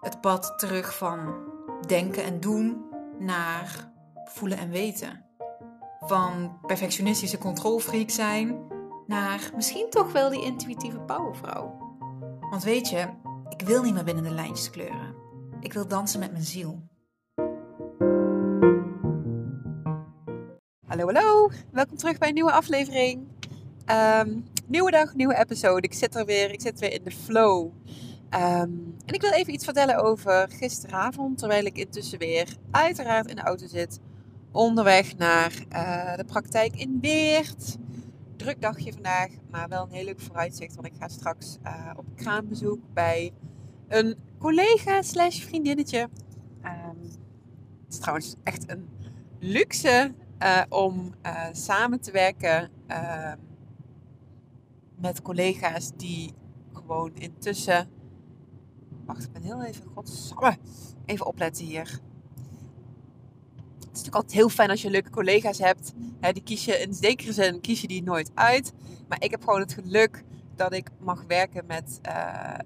Het 0.00 0.20
pad 0.20 0.58
terug 0.58 0.96
van 0.96 1.34
denken 1.86 2.24
en 2.24 2.40
doen 2.40 2.84
naar 3.18 3.92
voelen 4.24 4.58
en 4.58 4.70
weten. 4.70 5.24
Van 6.00 6.58
perfectionistische 6.66 7.38
controlfreak 7.38 8.10
zijn 8.10 8.66
naar 9.06 9.50
misschien 9.56 9.90
toch 9.90 10.12
wel 10.12 10.30
die 10.30 10.44
intuïtieve 10.44 11.00
powervrouw. 11.00 11.78
Want 12.50 12.62
weet 12.62 12.88
je, 12.88 13.08
ik 13.48 13.62
wil 13.62 13.82
niet 13.82 13.94
meer 13.94 14.04
binnen 14.04 14.24
de 14.24 14.30
lijntjes 14.30 14.70
kleuren. 14.70 15.14
Ik 15.60 15.72
wil 15.72 15.88
dansen 15.88 16.20
met 16.20 16.32
mijn 16.32 16.44
ziel. 16.44 16.82
Hallo, 20.86 21.04
hallo. 21.04 21.50
Welkom 21.72 21.96
terug 21.96 22.18
bij 22.18 22.28
een 22.28 22.34
nieuwe 22.34 22.52
aflevering. 22.52 23.28
Ehm, 23.84 24.40
nieuwe 24.66 24.90
dag, 24.90 25.14
nieuwe 25.14 25.38
episode. 25.38 25.80
Ik 25.80 25.94
zit 25.94 26.14
er 26.14 26.24
weer, 26.24 26.52
ik 26.52 26.60
zit 26.60 26.80
weer 26.80 26.92
in 26.92 27.04
de 27.04 27.10
flow. 27.10 27.72
Ehm, 28.30 28.70
en 29.06 29.14
ik 29.14 29.20
wil 29.20 29.32
even 29.32 29.52
iets 29.52 29.64
vertellen 29.64 30.04
over 30.04 30.48
gisteravond, 30.50 31.38
terwijl 31.38 31.64
ik 31.64 31.76
intussen 31.76 32.18
weer 32.18 32.56
uiteraard 32.70 33.30
in 33.30 33.36
de 33.36 33.42
auto 33.42 33.66
zit. 33.66 34.00
Onderweg 34.52 35.16
naar 35.16 35.64
eh, 35.68 36.16
de 36.16 36.24
praktijk 36.24 36.76
in 36.76 36.98
Weert. 37.00 37.76
Druk 38.36 38.60
dagje 38.60 38.92
vandaag, 38.92 39.28
maar 39.50 39.68
wel 39.68 39.82
een 39.82 39.92
heel 39.92 40.04
leuk 40.04 40.20
vooruitzicht. 40.20 40.74
Want 40.74 40.86
ik 40.86 40.94
ga 40.98 41.08
straks 41.08 41.58
uh, 41.64 41.90
op 41.96 42.04
kraambezoek 42.14 42.80
bij 42.92 43.32
een 43.88 44.16
collega 44.38 45.02
slash 45.02 45.40
vriendinnetje. 45.40 46.08
Ehm, 46.62 47.02
het 47.84 47.92
is 47.92 47.98
trouwens 47.98 48.34
echt 48.42 48.70
een 48.70 48.88
luxe 49.38 50.14
uh, 50.42 50.62
om 50.68 51.14
samen 51.52 52.00
te 52.00 52.10
werken 52.10 52.70
uh, 52.88 53.32
met 54.96 55.22
collega's 55.22 55.90
die 55.96 56.32
gewoon 56.72 57.10
intussen. 57.14 57.88
Wacht, 59.12 59.24
ik 59.24 59.32
ben 59.32 59.42
heel 59.42 59.62
even. 59.62 59.84
Godsamme. 59.94 60.56
Even 61.06 61.26
opletten 61.26 61.64
hier. 61.64 61.82
Het 61.84 63.82
is 63.82 63.86
natuurlijk 63.88 64.14
altijd 64.14 64.32
heel 64.32 64.48
fijn 64.48 64.70
als 64.70 64.82
je 64.82 64.90
leuke 64.90 65.10
collega's 65.10 65.58
hebt. 65.58 65.92
Die 66.32 66.42
kies 66.42 66.64
je 66.64 66.78
in 66.78 66.94
zekere 66.94 67.32
zin 67.32 67.60
kies 67.60 67.80
je 67.80 67.86
die 67.86 68.02
nooit 68.02 68.30
uit. 68.34 68.72
Maar 69.08 69.22
ik 69.22 69.30
heb 69.30 69.44
gewoon 69.44 69.60
het 69.60 69.72
geluk 69.72 70.24
dat 70.56 70.72
ik 70.72 70.90
mag 71.00 71.24
werken 71.26 71.66
met, 71.66 72.00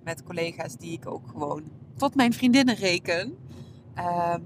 met 0.05 0.23
collega's 0.23 0.77
die 0.77 0.93
ik 0.93 1.07
ook 1.07 1.29
gewoon 1.29 1.63
tot 1.97 2.15
mijn 2.15 2.33
vriendinnen 2.33 2.75
reken. 2.75 3.37
Ehm, 3.95 4.41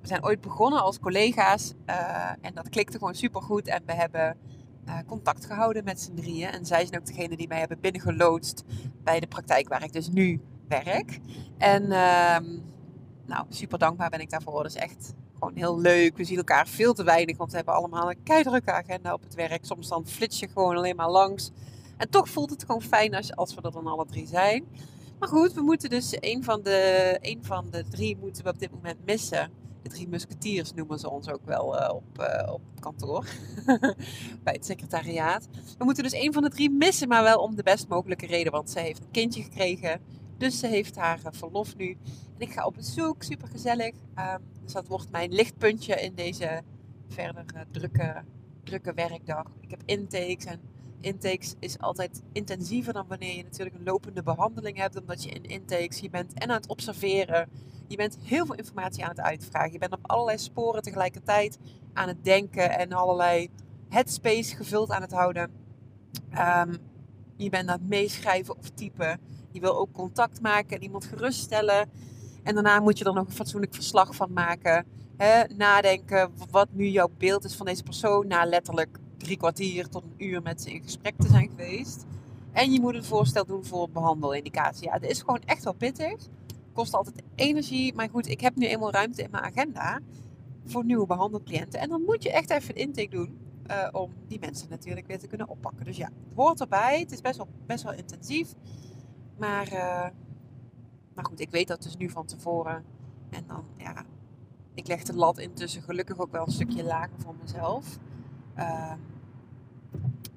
we 0.00 0.08
zijn 0.08 0.24
ooit 0.24 0.40
begonnen 0.40 0.82
als 0.82 0.98
collega's 0.98 1.74
uh, 1.86 2.30
en 2.40 2.54
dat 2.54 2.68
klikte 2.68 2.98
gewoon 2.98 3.14
super 3.14 3.42
goed. 3.42 3.66
En 3.66 3.82
we 3.86 3.92
hebben 3.92 4.36
uh, 4.86 4.98
contact 5.06 5.46
gehouden 5.46 5.84
met 5.84 6.00
z'n 6.00 6.14
drieën. 6.14 6.50
En 6.50 6.66
zij 6.66 6.86
zijn 6.86 7.00
ook 7.00 7.06
degene 7.06 7.36
die 7.36 7.48
mij 7.48 7.58
hebben 7.58 7.80
binnengeloodst 7.80 8.64
bij 9.02 9.20
de 9.20 9.26
praktijk 9.26 9.68
waar 9.68 9.84
ik 9.84 9.92
dus 9.92 10.08
nu 10.08 10.40
werk. 10.68 11.20
En 11.58 11.82
uh, 11.82 12.38
nou, 13.26 13.46
super 13.48 13.78
dankbaar 13.78 14.10
ben 14.10 14.20
ik 14.20 14.30
daarvoor. 14.30 14.62
Dat 14.62 14.74
is 14.74 14.80
echt 14.80 15.14
gewoon 15.34 15.54
heel 15.54 15.80
leuk. 15.80 16.16
We 16.16 16.24
zien 16.24 16.36
elkaar 16.36 16.68
veel 16.68 16.94
te 16.94 17.04
weinig, 17.04 17.36
want 17.36 17.50
we 17.50 17.56
hebben 17.56 17.74
allemaal 17.74 18.10
een 18.10 18.22
keidrukke 18.22 18.72
agenda 18.72 19.12
op 19.12 19.22
het 19.22 19.34
werk. 19.34 19.64
Soms 19.64 19.88
dan 19.88 20.06
flits 20.06 20.38
je 20.38 20.48
gewoon 20.48 20.76
alleen 20.76 20.96
maar 20.96 21.10
langs. 21.10 21.50
En 21.96 22.10
toch 22.10 22.28
voelt 22.28 22.50
het 22.50 22.64
gewoon 22.64 22.82
fijn 22.82 23.14
als, 23.14 23.36
als 23.36 23.54
we 23.54 23.62
er 23.62 23.72
dan 23.72 23.86
alle 23.86 24.06
drie 24.06 24.26
zijn. 24.26 24.64
Maar 25.18 25.28
goed, 25.28 25.52
we 25.52 25.62
moeten 25.62 25.90
dus 25.90 26.16
een 26.20 26.44
van 26.44 26.62
de, 26.62 27.18
een 27.20 27.44
van 27.44 27.66
de 27.70 27.84
drie 27.90 28.16
moeten 28.16 28.44
we 28.44 28.50
op 28.50 28.58
dit 28.58 28.70
moment 28.70 29.04
missen 29.04 29.50
de 29.82 29.88
drie 29.88 30.08
musketiers 30.08 30.74
noemen 30.74 30.98
ze 30.98 31.10
ons 31.10 31.28
ook 31.28 31.44
wel 31.44 31.80
uh, 31.80 31.94
op, 31.94 32.18
uh, 32.20 32.52
op 32.52 32.60
kantoor. 32.80 33.26
Bij 34.44 34.52
het 34.52 34.66
secretariaat. 34.66 35.48
We 35.78 35.84
moeten 35.84 36.02
dus 36.02 36.12
een 36.12 36.32
van 36.32 36.42
de 36.42 36.48
drie 36.48 36.70
missen, 36.70 37.08
maar 37.08 37.22
wel 37.22 37.38
om 37.38 37.56
de 37.56 37.62
best 37.62 37.88
mogelijke 37.88 38.26
reden. 38.26 38.52
Want 38.52 38.70
ze 38.70 38.80
heeft 38.80 39.00
een 39.00 39.10
kindje 39.10 39.42
gekregen. 39.42 40.00
Dus 40.42 40.58
ze 40.58 40.66
heeft 40.66 40.96
haar 40.96 41.18
uh, 41.18 41.26
verlof 41.30 41.76
nu. 41.76 41.96
En 42.34 42.40
ik 42.40 42.52
ga 42.52 42.66
op 42.66 42.74
bezoek, 42.74 43.22
super 43.22 43.48
gezellig. 43.48 43.94
Um, 44.18 44.42
dus 44.62 44.72
dat 44.72 44.86
wordt 44.88 45.10
mijn 45.10 45.32
lichtpuntje 45.32 45.94
in 45.94 46.14
deze 46.14 46.62
verder 47.08 47.44
drukke, 47.70 48.22
drukke 48.64 48.92
werkdag. 48.94 49.46
Ik 49.60 49.70
heb 49.70 49.82
intakes 49.84 50.44
en 50.44 50.60
intakes 51.00 51.54
is 51.58 51.78
altijd 51.78 52.22
intensiever 52.32 52.92
dan 52.92 53.06
wanneer 53.08 53.36
je 53.36 53.42
natuurlijk 53.42 53.76
een 53.76 53.84
lopende 53.84 54.22
behandeling 54.22 54.76
hebt. 54.76 55.00
Omdat 55.00 55.22
je 55.24 55.30
in 55.30 55.44
intakes, 55.44 55.98
je 55.98 56.10
bent 56.10 56.34
en 56.34 56.48
aan 56.48 56.56
het 56.56 56.68
observeren. 56.68 57.48
Je 57.88 57.96
bent 57.96 58.18
heel 58.22 58.46
veel 58.46 58.56
informatie 58.56 59.04
aan 59.04 59.10
het 59.10 59.20
uitvragen. 59.20 59.72
Je 59.72 59.78
bent 59.78 59.92
op 59.92 60.10
allerlei 60.10 60.38
sporen 60.38 60.82
tegelijkertijd 60.82 61.58
aan 61.92 62.08
het 62.08 62.24
denken 62.24 62.78
en 62.78 62.92
allerlei 62.92 63.50
headspace 63.88 64.56
gevuld 64.56 64.90
aan 64.90 65.02
het 65.02 65.12
houden. 65.12 65.50
Um, 66.38 66.78
je 67.36 67.50
bent 67.50 67.68
aan 67.68 67.78
het 67.78 67.88
meeschrijven 67.88 68.58
of 68.58 68.70
typen. 68.70 69.20
Je 69.52 69.60
wil 69.60 69.76
ook 69.76 69.92
contact 69.92 70.40
maken 70.40 70.76
en 70.76 70.82
iemand 70.82 71.04
geruststellen. 71.04 71.90
En 72.42 72.54
daarna 72.54 72.80
moet 72.80 72.98
je 72.98 73.04
er 73.04 73.14
nog 73.14 73.26
een 73.26 73.32
fatsoenlijk 73.32 73.74
verslag 73.74 74.14
van 74.14 74.32
maken. 74.32 74.86
Nadenken 75.56 76.30
wat 76.50 76.68
nu 76.72 76.88
jouw 76.88 77.10
beeld 77.18 77.44
is 77.44 77.54
van 77.54 77.66
deze 77.66 77.82
persoon. 77.82 78.26
Na 78.26 78.44
letterlijk 78.44 78.98
drie 79.18 79.36
kwartier 79.36 79.88
tot 79.88 80.04
een 80.04 80.26
uur 80.26 80.42
met 80.42 80.62
ze 80.62 80.72
in 80.72 80.82
gesprek 80.82 81.14
te 81.18 81.28
zijn 81.28 81.48
geweest. 81.48 82.04
En 82.52 82.72
je 82.72 82.80
moet 82.80 82.94
een 82.94 83.04
voorstel 83.04 83.46
doen 83.46 83.64
voor 83.64 83.90
behandelindicatie. 83.90 84.86
Ja, 84.86 84.92
het 84.92 85.02
is 85.04 85.20
gewoon 85.20 85.42
echt 85.44 85.64
wel 85.64 85.72
pittig. 85.72 86.28
Kost 86.72 86.94
altijd 86.94 87.22
energie. 87.34 87.94
Maar 87.94 88.08
goed, 88.10 88.28
ik 88.28 88.40
heb 88.40 88.56
nu 88.56 88.66
eenmaal 88.66 88.90
ruimte 88.90 89.22
in 89.22 89.30
mijn 89.30 89.44
agenda 89.44 90.00
voor 90.64 90.84
nieuwe 90.84 91.06
behandelcliënten. 91.06 91.80
En 91.80 91.88
dan 91.88 92.02
moet 92.02 92.22
je 92.22 92.32
echt 92.32 92.50
even 92.50 92.74
een 92.74 92.80
intake 92.80 93.08
doen. 93.08 93.38
Uh, 93.70 93.88
om 93.92 94.12
die 94.28 94.38
mensen 94.40 94.68
natuurlijk 94.70 95.06
weer 95.06 95.18
te 95.18 95.26
kunnen 95.26 95.48
oppakken. 95.48 95.84
Dus 95.84 95.96
ja, 95.96 96.04
het 96.04 96.34
hoort 96.34 96.60
erbij. 96.60 97.00
Het 97.00 97.12
is 97.12 97.20
best 97.20 97.36
wel, 97.36 97.48
best 97.66 97.84
wel 97.84 97.92
intensief. 97.92 98.54
Maar, 99.36 99.66
uh, 99.72 100.06
maar 101.14 101.24
goed, 101.24 101.40
ik 101.40 101.50
weet 101.50 101.68
dat 101.68 101.82
dus 101.82 101.96
nu 101.96 102.10
van 102.10 102.26
tevoren. 102.26 102.84
En 103.30 103.44
dan, 103.46 103.64
ja, 103.76 104.04
ik 104.74 104.86
leg 104.86 105.02
de 105.02 105.14
lat 105.14 105.38
intussen 105.38 105.82
gelukkig 105.82 106.18
ook 106.18 106.32
wel 106.32 106.46
een 106.46 106.52
stukje 106.52 106.84
lager 106.84 107.20
voor 107.20 107.34
mezelf. 107.40 107.98
Uh, 108.58 108.92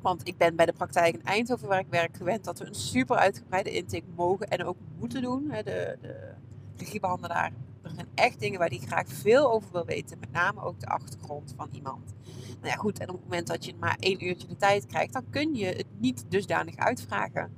want 0.01 0.27
ik 0.27 0.37
ben 0.37 0.55
bij 0.55 0.65
de 0.65 0.73
praktijk 0.73 1.15
in 1.15 1.23
Eindhoven 1.23 1.67
waar 1.67 1.79
ik 1.79 1.89
werk 1.89 2.17
gewend 2.17 2.43
dat 2.43 2.59
we 2.59 2.65
een 2.65 2.75
super 2.75 3.15
uitgebreide 3.15 3.71
intake 3.71 4.05
mogen 4.15 4.47
en 4.47 4.63
ook 4.63 4.77
moeten 4.99 5.21
doen. 5.21 5.47
De, 5.47 5.97
de 6.01 6.33
regiebehandelaar. 6.77 7.51
Er 7.81 7.91
zijn 7.95 8.07
echt 8.13 8.39
dingen 8.39 8.59
waar 8.59 8.69
die 8.69 8.87
graag 8.87 9.07
veel 9.07 9.51
over 9.51 9.71
wil 9.71 9.85
weten. 9.85 10.19
Met 10.19 10.31
name 10.31 10.61
ook 10.61 10.79
de 10.79 10.87
achtergrond 10.87 11.53
van 11.57 11.69
iemand. 11.71 12.13
Nou 12.59 12.67
ja, 12.67 12.75
goed. 12.75 12.99
En 12.99 13.09
op 13.09 13.15
het 13.15 13.23
moment 13.23 13.47
dat 13.47 13.65
je 13.65 13.73
maar 13.79 13.97
één 13.99 14.25
uurtje 14.25 14.47
de 14.47 14.55
tijd 14.55 14.85
krijgt, 14.85 15.13
dan 15.13 15.29
kun 15.29 15.55
je 15.55 15.65
het 15.65 15.87
niet 15.97 16.25
dusdanig 16.29 16.75
uitvragen. 16.75 17.55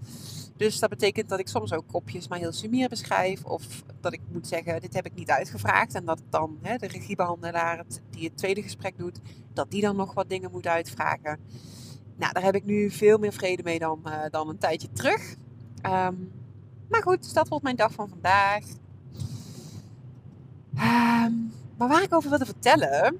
Dus 0.57 0.79
dat 0.79 0.89
betekent 0.89 1.29
dat 1.29 1.39
ik 1.39 1.47
soms 1.47 1.73
ook 1.73 1.87
kopjes 1.87 2.27
maar 2.27 2.39
heel 2.39 2.51
sumier 2.51 2.89
beschrijf. 2.89 3.43
Of 3.43 3.83
dat 4.01 4.13
ik 4.13 4.21
moet 4.31 4.47
zeggen, 4.47 4.81
dit 4.81 4.93
heb 4.93 5.05
ik 5.05 5.15
niet 5.15 5.29
uitgevraagd. 5.29 5.93
En 5.93 6.05
dat 6.05 6.21
dan 6.29 6.57
hè, 6.61 6.77
de 6.77 6.87
regiebehandelaar 6.87 7.83
die 8.09 8.23
het 8.23 8.37
tweede 8.37 8.61
gesprek 8.61 8.97
doet, 8.97 9.19
dat 9.53 9.71
die 9.71 9.81
dan 9.81 9.95
nog 9.95 10.13
wat 10.13 10.29
dingen 10.29 10.51
moet 10.51 10.67
uitvragen. 10.67 11.39
Nou, 12.15 12.33
daar 12.33 12.43
heb 12.43 12.55
ik 12.55 12.65
nu 12.65 12.91
veel 12.91 13.17
meer 13.17 13.33
vrede 13.33 13.63
mee 13.63 13.79
dan, 13.79 14.01
uh, 14.05 14.19
dan 14.29 14.49
een 14.49 14.57
tijdje 14.57 14.91
terug. 14.91 15.35
Um, 15.85 16.31
maar 16.89 17.01
goed, 17.01 17.23
dus 17.23 17.33
dat 17.33 17.47
wordt 17.47 17.63
mijn 17.63 17.75
dag 17.75 17.93
van 17.93 18.09
vandaag. 18.09 18.63
Um, 20.73 21.51
maar 21.77 21.87
waar 21.87 22.03
ik 22.03 22.13
over 22.13 22.29
wilde 22.29 22.45
vertellen, 22.45 23.19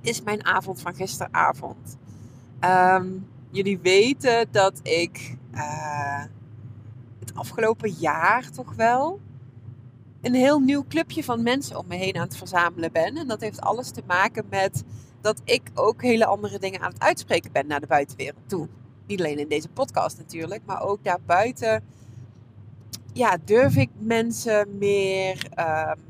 is 0.00 0.22
mijn 0.22 0.44
avond 0.44 0.80
van 0.80 0.94
gisteravond. 0.94 1.96
Um, 2.60 3.26
jullie 3.50 3.78
weten 3.78 4.46
dat 4.50 4.80
ik 4.82 5.36
uh, 5.54 6.22
afgelopen 7.34 7.90
jaar 7.90 8.50
toch 8.50 8.74
wel 8.74 9.20
een 10.20 10.34
heel 10.34 10.58
nieuw 10.58 10.84
clubje 10.88 11.24
van 11.24 11.42
mensen 11.42 11.76
om 11.76 11.86
me 11.86 11.96
heen 11.96 12.16
aan 12.16 12.22
het 12.22 12.36
verzamelen 12.36 12.92
ben. 12.92 13.16
En 13.16 13.28
dat 13.28 13.40
heeft 13.40 13.60
alles 13.60 13.90
te 13.90 14.02
maken 14.06 14.44
met 14.50 14.84
dat 15.20 15.40
ik 15.44 15.70
ook 15.74 16.02
hele 16.02 16.26
andere 16.26 16.58
dingen 16.58 16.80
aan 16.80 16.92
het 16.92 17.02
uitspreken 17.02 17.52
ben 17.52 17.66
naar 17.66 17.80
de 17.80 17.86
buitenwereld 17.86 18.48
toe. 18.48 18.68
Niet 19.06 19.18
alleen 19.18 19.38
in 19.38 19.48
deze 19.48 19.68
podcast 19.68 20.18
natuurlijk, 20.18 20.62
maar 20.66 20.82
ook 20.82 21.04
daarbuiten. 21.04 21.84
Ja, 23.12 23.38
durf 23.44 23.76
ik 23.76 23.90
mensen 23.98 24.78
meer 24.78 25.46
um, 25.58 26.00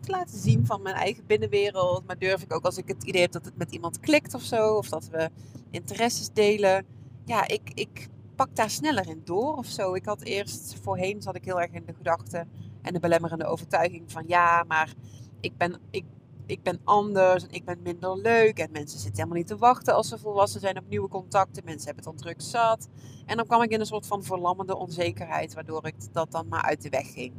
te 0.00 0.10
laten 0.10 0.38
zien 0.38 0.66
van 0.66 0.82
mijn 0.82 0.94
eigen 0.94 1.26
binnenwereld. 1.26 2.06
Maar 2.06 2.18
durf 2.18 2.42
ik 2.42 2.54
ook 2.54 2.64
als 2.64 2.76
ik 2.76 2.88
het 2.88 3.04
idee 3.04 3.20
heb 3.22 3.32
dat 3.32 3.44
het 3.44 3.56
met 3.56 3.72
iemand 3.72 4.00
klikt 4.00 4.34
of 4.34 4.42
zo. 4.42 4.76
Of 4.76 4.88
dat 4.88 5.08
we 5.08 5.30
interesses 5.70 6.28
delen. 6.32 6.86
Ja, 7.24 7.48
ik, 7.48 7.70
ik 7.74 8.08
pak 8.34 8.56
daar 8.56 8.70
sneller 8.70 9.08
in 9.08 9.20
door 9.24 9.56
of 9.56 9.66
zo. 9.66 9.94
Ik 9.94 10.04
had 10.04 10.22
eerst, 10.22 10.76
voorheen 10.82 11.22
zat 11.22 11.36
ik 11.36 11.44
heel 11.44 11.60
erg 11.60 11.70
in 11.70 11.84
de 11.86 11.94
gedachte 11.94 12.46
en 12.82 12.92
de 12.92 13.00
belemmerende 13.00 13.44
overtuiging 13.44 14.12
van 14.12 14.24
ja, 14.26 14.64
maar 14.68 14.94
ik 15.40 15.56
ben, 15.56 15.80
ik, 15.90 16.04
ik 16.46 16.62
ben 16.62 16.80
anders 16.84 17.42
en 17.42 17.50
ik 17.50 17.64
ben 17.64 17.78
minder 17.82 18.16
leuk. 18.18 18.58
En 18.58 18.68
mensen 18.72 18.98
zitten 18.98 19.16
helemaal 19.16 19.38
niet 19.38 19.46
te 19.46 19.56
wachten 19.56 19.94
als 19.94 20.08
ze 20.08 20.18
volwassen 20.18 20.60
zijn 20.60 20.78
op 20.78 20.88
nieuwe 20.88 21.08
contacten. 21.08 21.64
Mensen 21.64 21.86
hebben 21.86 22.04
het 22.04 22.12
al 22.12 22.20
druk 22.20 22.40
zat. 22.40 22.88
En 23.26 23.36
dan 23.36 23.46
kwam 23.46 23.62
ik 23.62 23.70
in 23.70 23.80
een 23.80 23.86
soort 23.86 24.06
van 24.06 24.22
verlammende 24.22 24.76
onzekerheid, 24.76 25.54
waardoor 25.54 25.86
ik 25.86 25.94
dat 26.12 26.30
dan 26.30 26.48
maar 26.48 26.62
uit 26.62 26.82
de 26.82 26.88
weg 26.88 27.12
ging. 27.12 27.34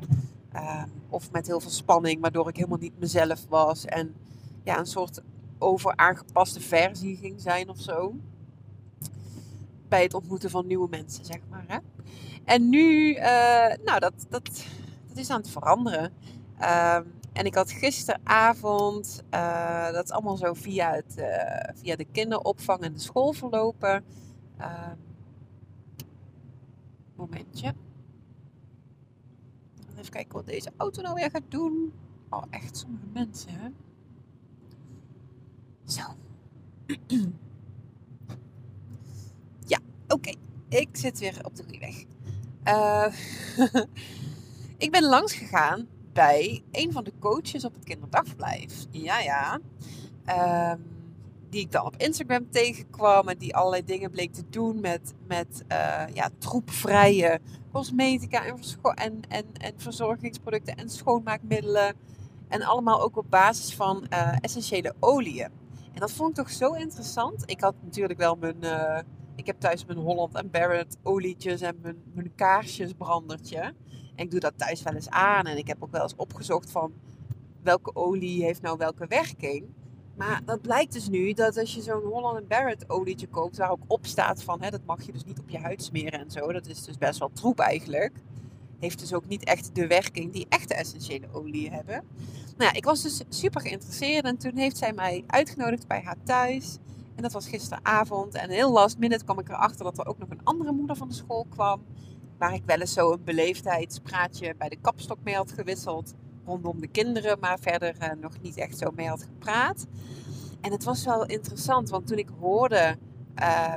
Ehm, 0.51 0.87
of 1.09 1.31
met 1.31 1.47
heel 1.47 1.59
veel 1.59 1.71
spanning, 1.71 2.21
waardoor 2.21 2.47
ik 2.47 2.55
helemaal 2.55 2.77
niet 2.77 2.99
mezelf 2.99 3.45
was. 3.49 3.85
En 3.85 4.15
ja, 4.63 4.79
een 4.79 4.85
soort 4.85 5.21
overaangepaste 5.57 6.59
versie 6.59 7.17
ging 7.17 7.41
zijn 7.41 7.69
of 7.69 7.79
zo. 7.79 8.15
Bij 9.93 10.03
het 10.03 10.13
ontmoeten 10.13 10.49
van 10.49 10.67
nieuwe 10.67 10.87
mensen, 10.89 11.25
zeg 11.25 11.39
maar. 11.49 11.63
Hè? 11.67 11.77
En 12.43 12.69
nu, 12.69 13.15
uh, 13.15 13.23
nou, 13.83 13.99
dat, 13.99 14.13
dat, 14.29 14.65
dat 15.07 15.17
is 15.17 15.29
aan 15.29 15.39
het 15.39 15.49
veranderen. 15.49 16.13
Ehm, 16.59 17.03
en 17.33 17.45
ik 17.45 17.55
had 17.55 17.71
gisteravond, 17.71 19.23
uh, 19.33 19.91
dat 19.91 20.03
is 20.03 20.11
allemaal 20.11 20.37
zo 20.37 20.53
via, 20.53 20.91
het, 20.91 21.15
uh, 21.17 21.69
via 21.73 21.95
de 21.95 22.05
kinderopvang 22.11 22.81
en 22.81 22.93
de 22.93 22.99
school 22.99 23.33
verlopen. 23.33 24.03
Ehm, 24.57 24.95
momentje. 27.15 27.73
Even 29.97 30.11
kijken 30.11 30.33
wat 30.33 30.45
deze 30.45 30.71
auto 30.77 31.01
nou 31.01 31.15
weer 31.15 31.31
gaat 31.31 31.51
doen. 31.51 31.93
Oh, 32.29 32.43
echt 32.49 32.77
sommige 32.77 33.05
mensen, 33.13 33.51
hè? 33.51 33.69
Zo. 35.85 36.03
ja, 39.73 39.79
oké. 40.07 40.33
Ik 40.73 40.89
zit 40.91 41.19
weer 41.19 41.39
op 41.43 41.55
de 41.55 41.63
goede 41.63 41.79
weg. 41.79 42.03
Uh, 42.67 43.13
ik 44.85 44.91
ben 44.91 45.03
langs 45.03 45.33
gegaan 45.33 45.87
bij 46.13 46.63
een 46.71 46.91
van 46.91 47.03
de 47.03 47.13
coaches 47.19 47.65
op 47.65 47.73
het 47.73 47.83
kinderdagverblijf. 47.83 48.85
Ja, 48.91 49.19
ja. 49.19 49.59
Um, 50.71 50.91
die 51.49 51.61
ik 51.61 51.71
dan 51.71 51.85
op 51.85 51.95
Instagram 51.97 52.51
tegenkwam 52.51 53.27
en 53.27 53.37
die 53.37 53.55
allerlei 53.55 53.83
dingen 53.85 54.11
bleek 54.11 54.33
te 54.33 54.43
doen 54.49 54.79
met, 54.79 55.13
met 55.27 55.63
uh, 55.71 56.03
ja, 56.13 56.29
troepvrije 56.37 57.39
cosmetica 57.71 58.45
en, 58.45 58.57
en, 58.93 59.21
en, 59.29 59.45
en 59.53 59.73
verzorgingsproducten 59.77 60.75
en 60.75 60.89
schoonmaakmiddelen. 60.89 61.95
En 62.47 62.61
allemaal 62.61 63.01
ook 63.01 63.17
op 63.17 63.29
basis 63.29 63.75
van 63.75 64.05
uh, 64.09 64.35
essentiële 64.41 64.95
oliën. 64.99 65.49
En 65.93 65.99
dat 65.99 66.11
vond 66.11 66.29
ik 66.29 66.35
toch 66.35 66.51
zo 66.51 66.73
interessant. 66.73 67.43
Ik 67.45 67.61
had 67.61 67.75
natuurlijk 67.83 68.19
wel 68.19 68.35
mijn. 68.35 68.57
Ik 69.35 69.45
heb 69.45 69.59
thuis 69.59 69.85
mijn 69.85 69.99
Holland 69.99 70.35
en 70.35 70.51
Barrett 70.51 70.97
olietjes 71.03 71.61
en 71.61 71.77
mijn, 71.81 71.97
mijn 72.13 72.35
kaarsjesbrandertje. 72.35 73.59
En 74.15 74.23
ik 74.25 74.31
doe 74.31 74.39
dat 74.39 74.57
thuis 74.57 74.83
wel 74.83 74.93
eens 74.93 75.09
aan. 75.09 75.45
En 75.45 75.57
ik 75.57 75.67
heb 75.67 75.83
ook 75.83 75.91
wel 75.91 76.01
eens 76.01 76.15
opgezocht 76.15 76.71
van 76.71 76.93
welke 77.61 77.95
olie 77.95 78.43
heeft 78.43 78.61
nou 78.61 78.77
welke 78.77 79.07
werking. 79.07 79.65
Maar 80.15 80.41
dat 80.45 80.61
blijkt 80.61 80.93
dus 80.93 81.09
nu 81.09 81.33
dat 81.33 81.57
als 81.57 81.75
je 81.75 81.81
zo'n 81.81 82.03
Holland 82.03 82.47
Barrett 82.47 82.89
olietje 82.89 83.27
koopt, 83.27 83.57
waar 83.57 83.71
ook 83.71 83.83
op 83.87 84.05
staat 84.05 84.43
van 84.43 84.61
hè, 84.61 84.69
dat 84.69 84.85
mag 84.85 85.05
je 85.05 85.11
dus 85.11 85.23
niet 85.23 85.39
op 85.39 85.49
je 85.49 85.59
huid 85.59 85.83
smeren 85.83 86.19
en 86.19 86.31
zo. 86.31 86.51
Dat 86.51 86.67
is 86.67 86.83
dus 86.83 86.97
best 86.97 87.19
wel 87.19 87.31
troep 87.33 87.59
eigenlijk. 87.59 88.13
Heeft 88.79 88.99
dus 88.99 89.13
ook 89.13 89.27
niet 89.27 89.43
echt 89.43 89.75
de 89.75 89.87
werking 89.87 90.31
die 90.31 90.45
echte 90.49 90.73
essentiële 90.73 91.27
oliën 91.31 91.71
hebben. 91.71 92.03
Nou 92.57 92.71
ja, 92.71 92.73
ik 92.73 92.85
was 92.85 93.01
dus 93.01 93.23
super 93.29 93.61
geïnteresseerd 93.61 94.25
en 94.25 94.37
toen 94.37 94.57
heeft 94.57 94.77
zij 94.77 94.93
mij 94.93 95.23
uitgenodigd 95.27 95.87
bij 95.87 96.01
haar 96.01 96.23
thuis. 96.23 96.77
En 97.15 97.21
dat 97.23 97.31
was 97.31 97.47
gisteravond. 97.47 98.33
En 98.33 98.49
heel 98.49 98.71
last 98.71 98.97
minute 98.97 99.23
kwam 99.23 99.39
ik 99.39 99.49
erachter 99.49 99.83
dat 99.83 99.97
er 99.97 100.05
ook 100.07 100.17
nog 100.17 100.29
een 100.29 100.43
andere 100.43 100.71
moeder 100.71 100.95
van 100.95 101.07
de 101.07 101.13
school 101.13 101.45
kwam. 101.49 101.83
Waar 102.37 102.53
ik 102.53 102.63
wel 102.65 102.79
eens 102.79 102.93
zo 102.93 103.11
een 103.11 103.23
beleefdheidspraatje 103.23 104.55
bij 104.57 104.69
de 104.69 104.77
kapstok 104.81 105.17
mee 105.23 105.35
had 105.35 105.51
gewisseld 105.51 106.13
rondom 106.45 106.79
de 106.79 106.87
kinderen, 106.87 107.39
maar 107.39 107.59
verder 107.59 107.95
uh, 108.01 108.09
nog 108.21 108.41
niet 108.41 108.57
echt 108.57 108.77
zo 108.77 108.91
mee 108.95 109.07
had 109.07 109.23
gepraat. 109.23 109.85
En 110.61 110.71
het 110.71 110.83
was 110.83 111.05
wel 111.05 111.25
interessant, 111.25 111.89
want 111.89 112.07
toen 112.07 112.17
ik 112.17 112.29
hoorde 112.39 112.97
uh, 113.39 113.73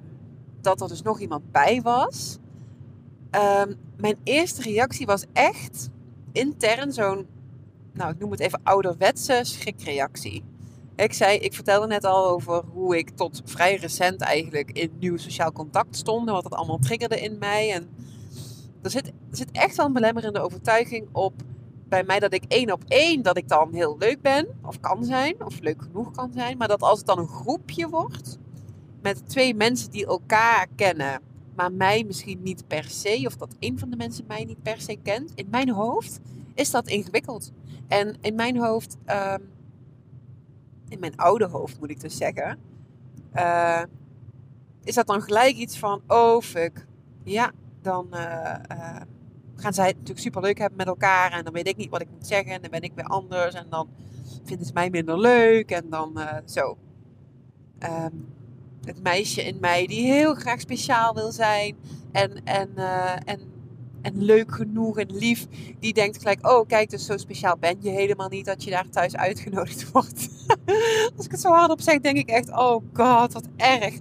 dat 0.60 0.80
er 0.80 0.88
dus 0.88 1.02
nog 1.02 1.20
iemand 1.20 1.52
bij 1.52 1.82
was, 1.82 2.38
uh, 3.34 3.62
mijn 3.96 4.16
eerste 4.22 4.62
reactie 4.62 5.06
was 5.06 5.24
echt 5.32 5.88
intern 6.32 6.92
zo'n, 6.92 7.26
nou 7.92 8.12
ik 8.12 8.18
noem 8.18 8.30
het 8.30 8.40
even 8.40 8.60
ouderwetse 8.62 9.40
schrikreactie. 9.42 10.44
Ik 10.96 11.12
zei, 11.12 11.38
ik 11.38 11.54
vertelde 11.54 11.87
net 11.87 12.04
al 12.04 12.28
over 12.28 12.62
hoe 12.72 12.98
ik 12.98 13.10
tot 13.10 13.43
vrij 13.44 13.76
recent 13.76 14.20
eigenlijk 14.20 14.70
in 14.70 14.93
nieuw 14.98 15.16
sociaal 15.16 15.52
contact 15.52 15.96
stond. 15.96 16.28
En 16.28 16.34
wat 16.34 16.43
dat 16.43 16.54
allemaal 16.54 16.78
triggerde 16.78 17.20
in 17.20 17.38
mij. 17.38 17.72
En 17.72 17.88
er 18.82 18.90
zit, 18.90 19.12
zit 19.31 19.50
echt 19.50 19.76
wel 19.76 19.87
een 19.87 19.93
belemmerende 19.93 20.40
overtuiging 20.40 21.08
op 21.12 21.43
bij 21.88 22.04
mij 22.04 22.19
dat 22.19 22.32
ik 22.32 22.44
één 22.48 22.72
op 22.72 22.84
één, 22.88 23.22
dat 23.22 23.37
ik 23.37 23.48
dan 23.48 23.75
heel 23.75 23.96
leuk 23.98 24.20
ben, 24.20 24.46
of 24.62 24.81
kan 24.81 25.04
zijn, 25.04 25.44
of 25.44 25.60
leuk 25.60 25.82
genoeg 25.82 26.10
kan 26.10 26.32
zijn. 26.32 26.56
Maar 26.56 26.69
dat 26.69 26.82
als 26.82 26.99
het 26.99 27.06
dan 27.06 27.19
een 27.19 27.28
groepje 27.28 27.88
wordt, 27.88 28.38
met 29.02 29.28
twee 29.28 29.54
mensen 29.54 29.90
die 29.90 30.06
elkaar 30.06 30.66
kennen, 30.75 31.20
maar 31.54 31.72
mij 31.72 32.04
misschien 32.04 32.42
niet 32.42 32.66
per 32.66 32.84
se, 32.84 33.22
of 33.26 33.37
dat 33.37 33.56
een 33.58 33.78
van 33.78 33.90
de 33.90 33.96
mensen 33.96 34.25
mij 34.28 34.44
niet 34.44 34.62
per 34.62 34.81
se 34.81 34.96
kent, 35.02 35.32
in 35.34 35.46
mijn 35.50 35.70
hoofd 35.70 36.20
is 36.54 36.70
dat 36.70 36.88
ingewikkeld. 36.88 37.52
En 37.88 38.16
in 38.20 38.34
mijn 38.34 38.58
hoofd, 38.58 38.96
um, 39.06 39.50
in 40.88 41.00
mijn 41.00 41.16
oude 41.16 41.46
hoofd 41.46 41.80
moet 41.80 41.90
ik 41.90 42.00
dus 42.00 42.16
zeggen, 42.16 42.58
uh, 43.34 43.82
is 44.84 44.94
dat 44.94 45.06
dan 45.06 45.22
gelijk 45.22 45.56
iets 45.56 45.78
van, 45.78 46.02
oh 46.06 46.40
fuck, 46.40 46.86
ja, 47.24 47.52
dan... 47.82 48.06
Uh, 48.12 48.54
uh, 48.72 49.00
gaan 49.56 49.74
zij 49.74 49.86
het 49.86 49.94
natuurlijk 49.94 50.24
super 50.24 50.42
leuk 50.42 50.58
hebben 50.58 50.76
met 50.76 50.86
elkaar. 50.86 51.32
En 51.32 51.44
dan 51.44 51.52
weet 51.52 51.68
ik 51.68 51.76
niet 51.76 51.90
wat 51.90 52.00
ik 52.00 52.10
moet 52.10 52.26
zeggen. 52.26 52.52
En 52.52 52.60
dan 52.60 52.70
ben 52.70 52.82
ik 52.82 52.92
weer 52.94 53.04
anders. 53.04 53.54
En 53.54 53.66
dan 53.70 53.88
vinden 54.44 54.66
ze 54.66 54.72
mij 54.72 54.90
minder 54.90 55.18
leuk. 55.18 55.70
En 55.70 55.90
dan 55.90 56.20
zo. 56.44 56.76
Um, 57.78 58.28
het 58.84 59.02
meisje 59.02 59.42
in 59.42 59.60
mij 59.60 59.86
die 59.86 60.12
heel 60.12 60.34
graag 60.34 60.60
speciaal 60.60 61.14
wil 61.14 61.32
zijn. 61.32 61.76
En, 62.12 62.44
en, 62.44 62.76
en, 63.24 63.40
en 64.06 64.24
leuk 64.24 64.54
genoeg 64.54 64.98
en 64.98 65.16
lief. 65.16 65.46
Die 65.78 65.92
denkt 65.92 66.18
gelijk, 66.18 66.46
oh 66.46 66.66
kijk, 66.66 66.90
dus 66.90 67.06
zo 67.06 67.16
speciaal 67.16 67.56
ben 67.56 67.76
je 67.80 67.90
helemaal 67.90 68.28
niet 68.28 68.44
dat 68.44 68.64
je 68.64 68.70
daar 68.70 68.88
thuis 68.88 69.16
uitgenodigd 69.16 69.88
wordt. 69.92 70.28
Als 71.16 71.24
ik 71.24 71.30
het 71.30 71.40
zo 71.40 71.50
hard 71.50 71.70
op 71.70 71.80
zeg, 71.80 72.00
denk 72.00 72.16
ik 72.16 72.28
echt, 72.28 72.48
oh 72.50 72.84
god, 72.92 73.32
wat 73.32 73.48
erg. 73.56 73.94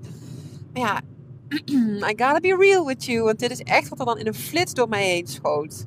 Maar 0.73 0.81
ja, 0.81 1.01
I 2.09 2.13
gotta 2.17 2.39
be 2.39 2.55
real 2.59 2.85
with 2.85 3.05
you. 3.05 3.23
Want 3.23 3.39
dit 3.39 3.51
is 3.51 3.61
echt 3.61 3.89
wat 3.89 3.99
er 3.99 4.05
dan 4.05 4.17
in 4.17 4.27
een 4.27 4.33
flits 4.33 4.73
door 4.73 4.89
mij 4.89 5.05
heen 5.05 5.27
schoot. 5.27 5.85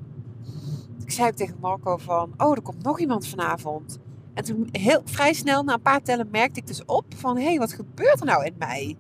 Ik 1.04 1.10
zei 1.10 1.32
tegen 1.32 1.56
Marco 1.60 1.96
van, 1.96 2.32
oh, 2.36 2.52
er 2.52 2.62
komt 2.62 2.82
nog 2.82 3.00
iemand 3.00 3.26
vanavond. 3.26 3.98
En 4.34 4.44
toen 4.44 4.68
heel 4.72 5.02
vrij 5.04 5.32
snel, 5.32 5.62
na 5.62 5.74
een 5.74 5.82
paar 5.82 6.02
tellen, 6.02 6.28
merkte 6.30 6.60
ik 6.60 6.66
dus 6.66 6.84
op 6.84 7.04
van, 7.16 7.36
hé, 7.36 7.44
hey, 7.44 7.58
wat 7.58 7.72
gebeurt 7.72 8.20
er 8.20 8.26
nou 8.26 8.44
in 8.44 8.54
mij? 8.58 8.96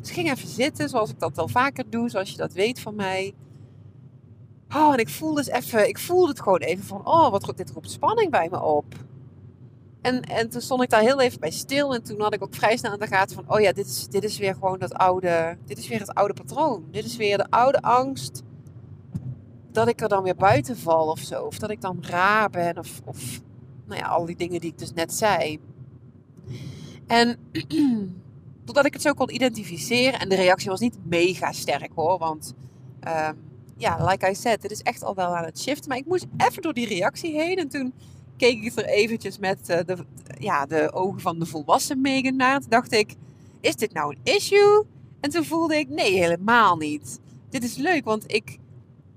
Dus 0.00 0.10
ging 0.10 0.30
even 0.30 0.48
zitten, 0.48 0.88
zoals 0.88 1.10
ik 1.10 1.18
dat 1.18 1.36
wel 1.36 1.48
vaker 1.48 1.90
doe, 1.90 2.08
zoals 2.08 2.30
je 2.30 2.36
dat 2.36 2.52
weet 2.52 2.80
van 2.80 2.94
mij. 2.94 3.34
Oh, 4.74 4.92
en 4.92 4.98
ik 4.98 5.08
voelde, 5.08 5.44
dus 5.44 5.52
even, 5.52 5.88
ik 5.88 5.98
voelde 5.98 6.28
het 6.28 6.40
gewoon 6.40 6.58
even 6.58 6.84
van, 6.84 7.06
oh, 7.06 7.30
wat 7.30 7.52
dit 7.56 7.70
roept 7.70 7.90
spanning 7.90 8.30
bij 8.30 8.48
me 8.50 8.62
op. 8.62 8.94
En, 10.02 10.22
en 10.22 10.48
toen 10.48 10.60
stond 10.60 10.82
ik 10.82 10.90
daar 10.90 11.00
heel 11.00 11.20
even 11.20 11.40
bij 11.40 11.50
stil. 11.50 11.94
En 11.94 12.02
toen 12.02 12.20
had 12.20 12.34
ik 12.34 12.42
ook 12.42 12.54
vrij 12.54 12.76
snel 12.76 12.92
aan 12.92 12.98
de 12.98 13.06
gaten 13.06 13.34
van... 13.34 13.44
Oh 13.48 13.60
ja, 13.60 13.72
dit 13.72 13.86
is, 13.86 14.06
dit 14.08 14.24
is 14.24 14.38
weer 14.38 14.54
gewoon 14.54 14.78
dat 14.78 14.94
oude... 14.94 15.58
Dit 15.66 15.78
is 15.78 15.88
weer 15.88 15.98
het 15.98 16.14
oude 16.14 16.34
patroon. 16.34 16.84
Dit 16.90 17.04
is 17.04 17.16
weer 17.16 17.36
de 17.36 17.46
oude 17.50 17.80
angst... 17.80 18.42
Dat 19.70 19.88
ik 19.88 20.00
er 20.00 20.08
dan 20.08 20.22
weer 20.22 20.36
buiten 20.36 20.78
val 20.78 21.06
of 21.06 21.18
zo. 21.18 21.42
Of 21.42 21.58
dat 21.58 21.70
ik 21.70 21.80
dan 21.80 21.98
raar 22.00 22.50
ben. 22.50 22.78
Of, 22.78 23.00
of 23.04 23.40
nou 23.86 24.00
ja, 24.00 24.06
al 24.06 24.26
die 24.26 24.36
dingen 24.36 24.60
die 24.60 24.70
ik 24.70 24.78
dus 24.78 24.92
net 24.92 25.12
zei. 25.12 25.60
En 27.06 27.38
totdat 28.64 28.84
ik 28.86 28.92
het 28.92 29.02
zo 29.02 29.12
kon 29.12 29.34
identificeren. 29.34 30.20
En 30.20 30.28
de 30.28 30.34
reactie 30.34 30.70
was 30.70 30.80
niet 30.80 30.98
mega 31.04 31.52
sterk 31.52 31.90
hoor. 31.94 32.18
Want 32.18 32.54
um, 33.08 33.51
ja, 33.82 34.04
like 34.06 34.30
I 34.30 34.34
said, 34.34 34.62
dit 34.62 34.70
is 34.70 34.82
echt 34.82 35.04
al 35.04 35.14
wel 35.14 35.36
aan 35.36 35.44
het 35.44 35.60
shiften. 35.60 35.88
Maar 35.88 35.98
ik 35.98 36.06
moest 36.06 36.26
even 36.36 36.62
door 36.62 36.72
die 36.72 36.86
reactie 36.86 37.34
heen. 37.34 37.58
En 37.58 37.68
toen 37.68 37.94
keek 38.36 38.62
ik 38.62 38.78
er 38.78 38.84
eventjes 38.84 39.38
met 39.38 39.70
uh, 39.70 39.78
de, 39.86 39.96
ja, 40.38 40.66
de 40.66 40.92
ogen 40.92 41.20
van 41.20 41.38
de 41.38 41.46
volwassen 41.46 42.00
Megan 42.00 42.36
naar. 42.36 42.60
Toen 42.60 42.70
dacht 42.70 42.92
ik, 42.92 43.14
is 43.60 43.76
dit 43.76 43.92
nou 43.92 44.14
een 44.14 44.34
issue? 44.34 44.84
En 45.20 45.30
toen 45.30 45.44
voelde 45.44 45.76
ik, 45.76 45.88
nee, 45.88 46.12
helemaal 46.18 46.76
niet. 46.76 47.20
Dit 47.48 47.64
is 47.64 47.76
leuk, 47.76 48.04
want 48.04 48.32
ik, 48.32 48.58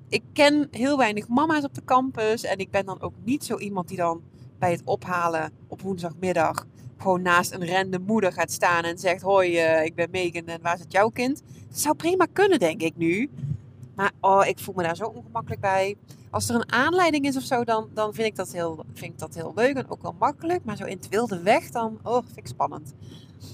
ik 0.09 0.23
ken 0.33 0.67
heel 0.71 0.97
weinig 0.97 1.27
mama's 1.27 1.63
op 1.63 1.73
de 1.73 1.83
campus. 1.83 2.43
En 2.43 2.57
ik 2.57 2.71
ben 2.71 2.85
dan 2.85 3.01
ook 3.01 3.13
niet 3.23 3.45
zo 3.45 3.57
iemand 3.57 3.87
die 3.87 3.97
dan 3.97 4.21
bij 4.59 4.71
het 4.71 4.81
ophalen 4.85 5.51
op 5.67 5.81
woensdagmiddag 5.81 6.65
gewoon 6.97 7.21
naast 7.21 7.53
een 7.53 7.65
rende 7.65 7.99
moeder 7.99 8.31
gaat 8.31 8.51
staan 8.51 8.83
en 8.83 8.97
zegt: 8.97 9.21
Hoi, 9.21 9.51
uh, 9.51 9.85
ik 9.85 9.95
ben 9.95 10.09
Megan 10.11 10.45
en 10.45 10.61
waar 10.61 10.77
zit 10.77 10.91
jouw 10.91 11.09
kind? 11.09 11.43
Dat 11.69 11.79
zou 11.79 11.95
prima 11.95 12.25
kunnen, 12.33 12.59
denk 12.59 12.81
ik 12.81 12.95
nu. 12.95 13.29
Maar 13.95 14.11
oh, 14.21 14.45
ik 14.45 14.59
voel 14.59 14.73
me 14.77 14.83
daar 14.83 14.95
zo 14.95 15.05
ongemakkelijk 15.05 15.61
bij 15.61 15.97
als 16.35 16.49
er 16.49 16.55
een 16.55 16.71
aanleiding 16.71 17.25
is 17.25 17.37
of 17.37 17.43
zo, 17.43 17.63
dan, 17.63 17.89
dan 17.93 18.13
vind, 18.13 18.27
ik 18.27 18.35
dat 18.35 18.51
heel, 18.51 18.85
vind 18.93 19.13
ik 19.13 19.19
dat 19.19 19.35
heel 19.35 19.51
leuk 19.55 19.75
en 19.75 19.89
ook 19.89 20.01
wel 20.01 20.15
makkelijk. 20.19 20.63
Maar 20.63 20.77
zo 20.77 20.83
in 20.83 20.97
het 20.97 21.09
wilde 21.09 21.41
weg, 21.41 21.69
dan 21.69 21.99
oh, 22.03 22.23
vind 22.25 22.37
ik 22.37 22.47
spannend. 22.47 22.93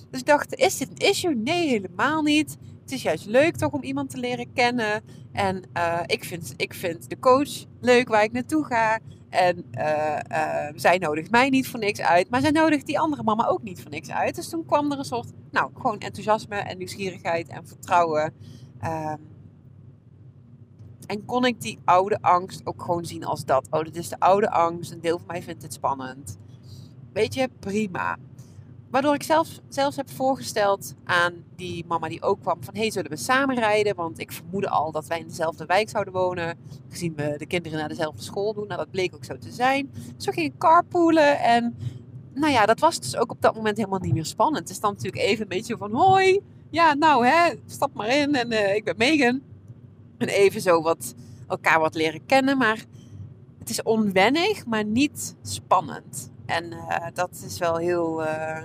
Dus 0.09 0.19
ik 0.19 0.25
dacht, 0.25 0.55
is 0.55 0.77
dit 0.77 0.89
een 0.89 1.09
issue? 1.09 1.35
Nee, 1.35 1.67
helemaal 1.67 2.21
niet. 2.21 2.57
Het 2.81 2.91
is 2.91 3.01
juist 3.01 3.25
leuk 3.25 3.55
toch 3.55 3.71
om 3.71 3.83
iemand 3.83 4.09
te 4.09 4.17
leren 4.17 4.53
kennen. 4.53 5.01
En 5.31 5.63
uh, 5.77 5.99
ik, 6.05 6.23
vind, 6.23 6.53
ik 6.57 6.73
vind 6.73 7.09
de 7.09 7.19
coach 7.19 7.65
leuk 7.79 8.07
waar 8.07 8.23
ik 8.23 8.31
naartoe 8.31 8.65
ga. 8.65 8.99
En 9.29 9.65
uh, 9.71 10.17
uh, 10.31 10.67
zij 10.75 10.97
nodigt 10.97 11.31
mij 11.31 11.49
niet 11.49 11.67
voor 11.67 11.79
niks 11.79 12.01
uit. 12.01 12.29
Maar 12.29 12.41
zij 12.41 12.51
nodigt 12.51 12.85
die 12.85 12.99
andere 12.99 13.23
mama 13.23 13.47
ook 13.47 13.63
niet 13.63 13.81
voor 13.81 13.91
niks 13.91 14.09
uit. 14.11 14.35
Dus 14.35 14.49
toen 14.49 14.65
kwam 14.65 14.91
er 14.91 14.97
een 14.97 15.05
soort, 15.05 15.31
nou, 15.51 15.71
gewoon 15.73 15.99
enthousiasme 15.99 16.55
en 16.55 16.77
nieuwsgierigheid 16.77 17.47
en 17.47 17.67
vertrouwen. 17.67 18.33
En 21.11 21.25
kon 21.25 21.45
ik 21.45 21.61
die 21.61 21.79
oude 21.85 22.17
angst 22.21 22.61
ook 22.63 22.81
gewoon 22.81 23.05
zien 23.05 23.23
als 23.23 23.45
dat. 23.45 23.67
Oh, 23.69 23.83
dit 23.83 23.95
is 23.95 24.09
de 24.09 24.19
oude 24.19 24.49
angst. 24.49 24.91
Een 24.91 25.01
deel 25.01 25.17
van 25.17 25.27
mij 25.27 25.43
vindt 25.43 25.63
het 25.63 25.73
spannend. 25.73 26.37
Weet 27.13 27.33
je, 27.33 27.49
prima. 27.59 28.17
Waardoor 28.89 29.13
ik 29.13 29.23
zelf, 29.23 29.59
zelfs 29.69 29.95
heb 29.95 30.09
voorgesteld 30.09 30.95
aan 31.03 31.33
die 31.55 31.85
mama 31.87 32.07
die 32.07 32.21
ook 32.21 32.41
kwam 32.41 32.63
van... 32.63 32.75
hey, 32.75 32.91
zullen 32.91 33.09
we 33.09 33.17
samen 33.17 33.55
rijden? 33.55 33.95
Want 33.95 34.19
ik 34.19 34.31
vermoedde 34.31 34.69
al 34.69 34.91
dat 34.91 35.07
wij 35.07 35.19
in 35.19 35.27
dezelfde 35.27 35.65
wijk 35.65 35.89
zouden 35.89 36.13
wonen. 36.13 36.57
Gezien 36.89 37.15
we 37.15 37.35
de 37.37 37.45
kinderen 37.45 37.79
naar 37.79 37.89
dezelfde 37.89 38.21
school 38.21 38.53
doen. 38.53 38.67
Nou, 38.67 38.79
dat 38.79 38.91
bleek 38.91 39.15
ook 39.15 39.25
zo 39.25 39.37
te 39.37 39.51
zijn. 39.51 39.91
Dus 40.15 40.25
we 40.25 40.31
gingen 40.31 40.57
carpoolen 40.57 41.39
en... 41.39 41.77
Nou 42.33 42.53
ja, 42.53 42.65
dat 42.65 42.79
was 42.79 42.99
dus 42.99 43.17
ook 43.17 43.31
op 43.31 43.41
dat 43.41 43.55
moment 43.55 43.77
helemaal 43.77 43.99
niet 43.99 44.13
meer 44.13 44.25
spannend. 44.25 44.59
Het 44.59 44.69
is 44.69 44.79
dan 44.79 44.93
natuurlijk 44.93 45.23
even 45.23 45.41
een 45.41 45.47
beetje 45.47 45.77
van... 45.77 45.93
Hoi, 45.93 46.39
ja, 46.69 46.93
nou 46.93 47.27
hè, 47.27 47.53
stap 47.65 47.93
maar 47.93 48.15
in 48.15 48.35
en 48.35 48.51
uh, 48.51 48.75
ik 48.75 48.83
ben 48.83 48.97
Megan. 48.97 49.50
En 50.21 50.27
even 50.43 50.61
zo 50.61 50.81
wat 50.81 51.13
elkaar 51.47 51.79
wat 51.79 51.95
leren 51.95 52.25
kennen. 52.25 52.57
Maar 52.57 52.85
het 53.59 53.69
is 53.69 53.83
onwennig, 53.83 54.65
maar 54.65 54.85
niet 54.85 55.35
spannend. 55.41 56.31
En 56.45 56.71
uh, 56.71 57.07
dat 57.13 57.43
is 57.45 57.57
wel 57.57 57.77
heel. 57.77 58.23
Uh, 58.23 58.63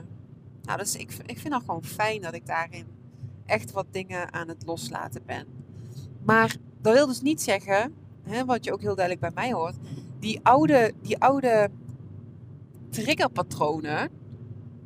nou, 0.63 0.79
dus 0.79 0.97
ik, 0.97 1.13
ik 1.27 1.39
vind 1.39 1.55
het 1.55 1.63
gewoon 1.65 1.85
fijn 1.85 2.23
dat 2.23 2.35
ik 2.35 2.47
daarin 2.47 2.87
echt 3.47 3.73
wat 3.73 3.87
dingen 3.91 4.33
aan 4.33 4.49
het 4.49 4.63
loslaten 4.67 5.23
ben. 5.27 5.47
Maar 6.25 6.57
dat 6.81 6.95
wil 6.95 7.07
dus 7.07 7.21
niet 7.21 7.43
zeggen, 7.43 7.95
hè, 8.23 8.45
wat 8.45 8.65
je 8.65 8.73
ook 8.73 8.81
heel 8.81 8.95
duidelijk 8.95 9.35
bij 9.35 9.45
mij 9.45 9.53
hoort, 9.53 9.77
die 10.19 10.41
oude, 10.43 10.93
die 11.03 11.19
oude 11.19 11.71
triggerpatronen, 12.91 14.11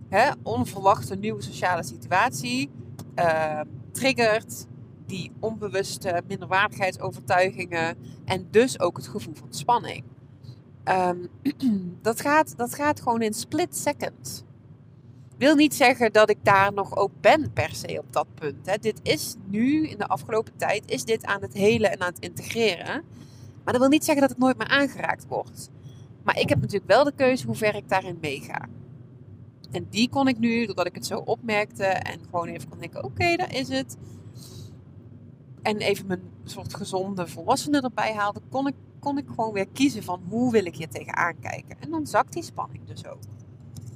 hè, 0.08 0.30
onverwachte 0.42 1.14
nieuwe 1.14 1.42
sociale 1.42 1.82
situatie, 1.82 2.70
uh, 3.18 3.60
triggert 3.92 4.66
die 5.10 5.32
onbewuste 5.40 6.22
minderwaardigheidsovertuigingen 6.26 7.96
en 8.24 8.46
dus 8.50 8.80
ook 8.80 8.96
het 8.96 9.08
gevoel 9.08 9.34
van 9.34 9.52
spanning. 9.52 10.04
Um, 10.84 11.28
dat, 12.02 12.20
gaat, 12.20 12.56
dat 12.56 12.74
gaat 12.74 13.00
gewoon 13.00 13.22
in 13.22 13.34
split 13.34 13.76
seconds. 13.76 14.42
Wil 15.38 15.54
niet 15.54 15.74
zeggen 15.74 16.12
dat 16.12 16.30
ik 16.30 16.38
daar 16.42 16.72
nog 16.72 16.96
ook 16.96 17.10
ben 17.20 17.52
per 17.52 17.74
se 17.74 17.98
op 17.98 18.12
dat 18.12 18.26
punt. 18.34 18.66
Hè. 18.66 18.76
Dit 18.78 19.00
is 19.02 19.36
nu, 19.46 19.88
in 19.88 19.98
de 19.98 20.06
afgelopen 20.06 20.56
tijd, 20.56 20.90
is 20.90 21.04
dit 21.04 21.24
aan 21.24 21.42
het 21.42 21.52
helen 21.52 21.90
en 21.90 22.00
aan 22.00 22.12
het 22.12 22.24
integreren. 22.24 23.04
Maar 23.64 23.72
dat 23.72 23.78
wil 23.78 23.88
niet 23.88 24.04
zeggen 24.04 24.20
dat 24.20 24.30
het 24.30 24.40
nooit 24.40 24.58
meer 24.58 24.68
aangeraakt 24.68 25.26
wordt. 25.26 25.70
Maar 26.22 26.38
ik 26.38 26.48
heb 26.48 26.60
natuurlijk 26.60 26.90
wel 26.90 27.04
de 27.04 27.12
keuze 27.16 27.46
hoe 27.46 27.54
ver 27.54 27.74
ik 27.74 27.88
daarin 27.88 28.18
meega. 28.20 28.68
En 29.70 29.86
die 29.90 30.08
kon 30.08 30.28
ik 30.28 30.38
nu, 30.38 30.66
doordat 30.66 30.86
ik 30.86 30.94
het 30.94 31.06
zo 31.06 31.18
opmerkte 31.18 31.84
en 31.84 32.20
gewoon 32.30 32.48
even 32.48 32.68
kon 32.68 32.78
denken: 32.78 33.04
oké, 33.04 33.36
daar 33.36 33.54
is 33.54 33.68
het 33.68 33.96
en 35.62 35.76
even 35.76 36.06
mijn 36.06 36.22
soort 36.44 36.74
gezonde 36.74 37.26
volwassenen 37.26 37.82
erbij 37.82 38.14
haalde, 38.14 38.40
kon 38.50 38.66
ik, 38.66 38.74
kon 38.98 39.18
ik 39.18 39.26
gewoon 39.28 39.52
weer 39.52 39.68
kiezen 39.68 40.02
van 40.02 40.22
hoe 40.28 40.52
wil 40.52 40.64
ik 40.64 40.76
hier 40.76 40.88
tegenaan 40.88 41.38
kijken. 41.40 41.76
En 41.80 41.90
dan 41.90 42.06
zakt 42.06 42.32
die 42.32 42.42
spanning 42.42 42.86
dus 42.86 43.06
ook. 43.06 43.22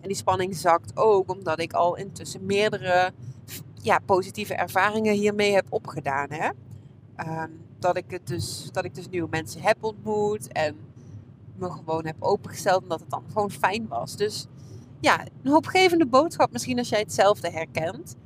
En 0.01 0.09
die 0.09 0.17
spanning 0.17 0.57
zakt 0.57 0.97
ook 0.97 1.31
omdat 1.31 1.61
ik 1.61 1.73
al 1.73 1.97
intussen 1.97 2.47
meerdere 2.47 3.13
ja, 3.75 3.99
positieve 3.99 4.55
ervaringen 4.55 5.15
hiermee 5.15 5.53
heb 5.53 5.67
opgedaan. 5.71 6.29
Hè? 6.31 6.49
Um, 7.43 7.61
dat, 7.79 7.97
ik 7.97 8.11
het 8.11 8.27
dus, 8.27 8.69
dat 8.73 8.85
ik 8.85 8.95
dus 8.95 9.09
nieuwe 9.09 9.29
mensen 9.31 9.61
heb 9.61 9.85
ontmoet 9.85 10.53
en 10.53 10.77
me 11.57 11.71
gewoon 11.71 12.07
heb 12.07 12.17
opengesteld 12.19 12.83
en 12.83 12.89
dat 12.89 13.01
het 13.01 13.11
dan 13.11 13.25
gewoon 13.33 13.51
fijn 13.51 13.89
was. 13.89 14.17
Dus 14.17 14.47
ja, 15.01 15.25
een 15.43 15.51
hoopgevende 15.51 16.07
boodschap 16.07 16.53
misschien 16.53 16.79
als 16.79 16.89
jij 16.89 17.01
hetzelfde 17.01 17.51
herkent. 17.51 18.17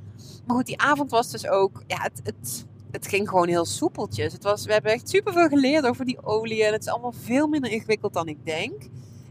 Maar 0.45 0.55
goed, 0.55 0.65
die 0.65 0.79
avond 0.79 1.11
was 1.11 1.31
dus 1.31 1.47
ook, 1.47 1.83
ja, 1.87 2.01
het, 2.01 2.21
het, 2.23 2.65
het 2.91 3.07
ging 3.07 3.29
gewoon 3.29 3.47
heel 3.47 3.65
soepeltjes. 3.65 4.33
Het 4.33 4.43
was, 4.43 4.65
we 4.65 4.73
hebben 4.73 4.91
echt 4.91 5.09
superveel 5.09 5.47
geleerd 5.47 5.85
over 5.85 6.05
die 6.05 6.23
olie. 6.23 6.63
En 6.63 6.73
het 6.73 6.81
is 6.81 6.87
allemaal 6.87 7.11
veel 7.11 7.47
minder 7.47 7.71
ingewikkeld 7.71 8.13
dan 8.13 8.27
ik 8.27 8.45
denk. 8.45 8.83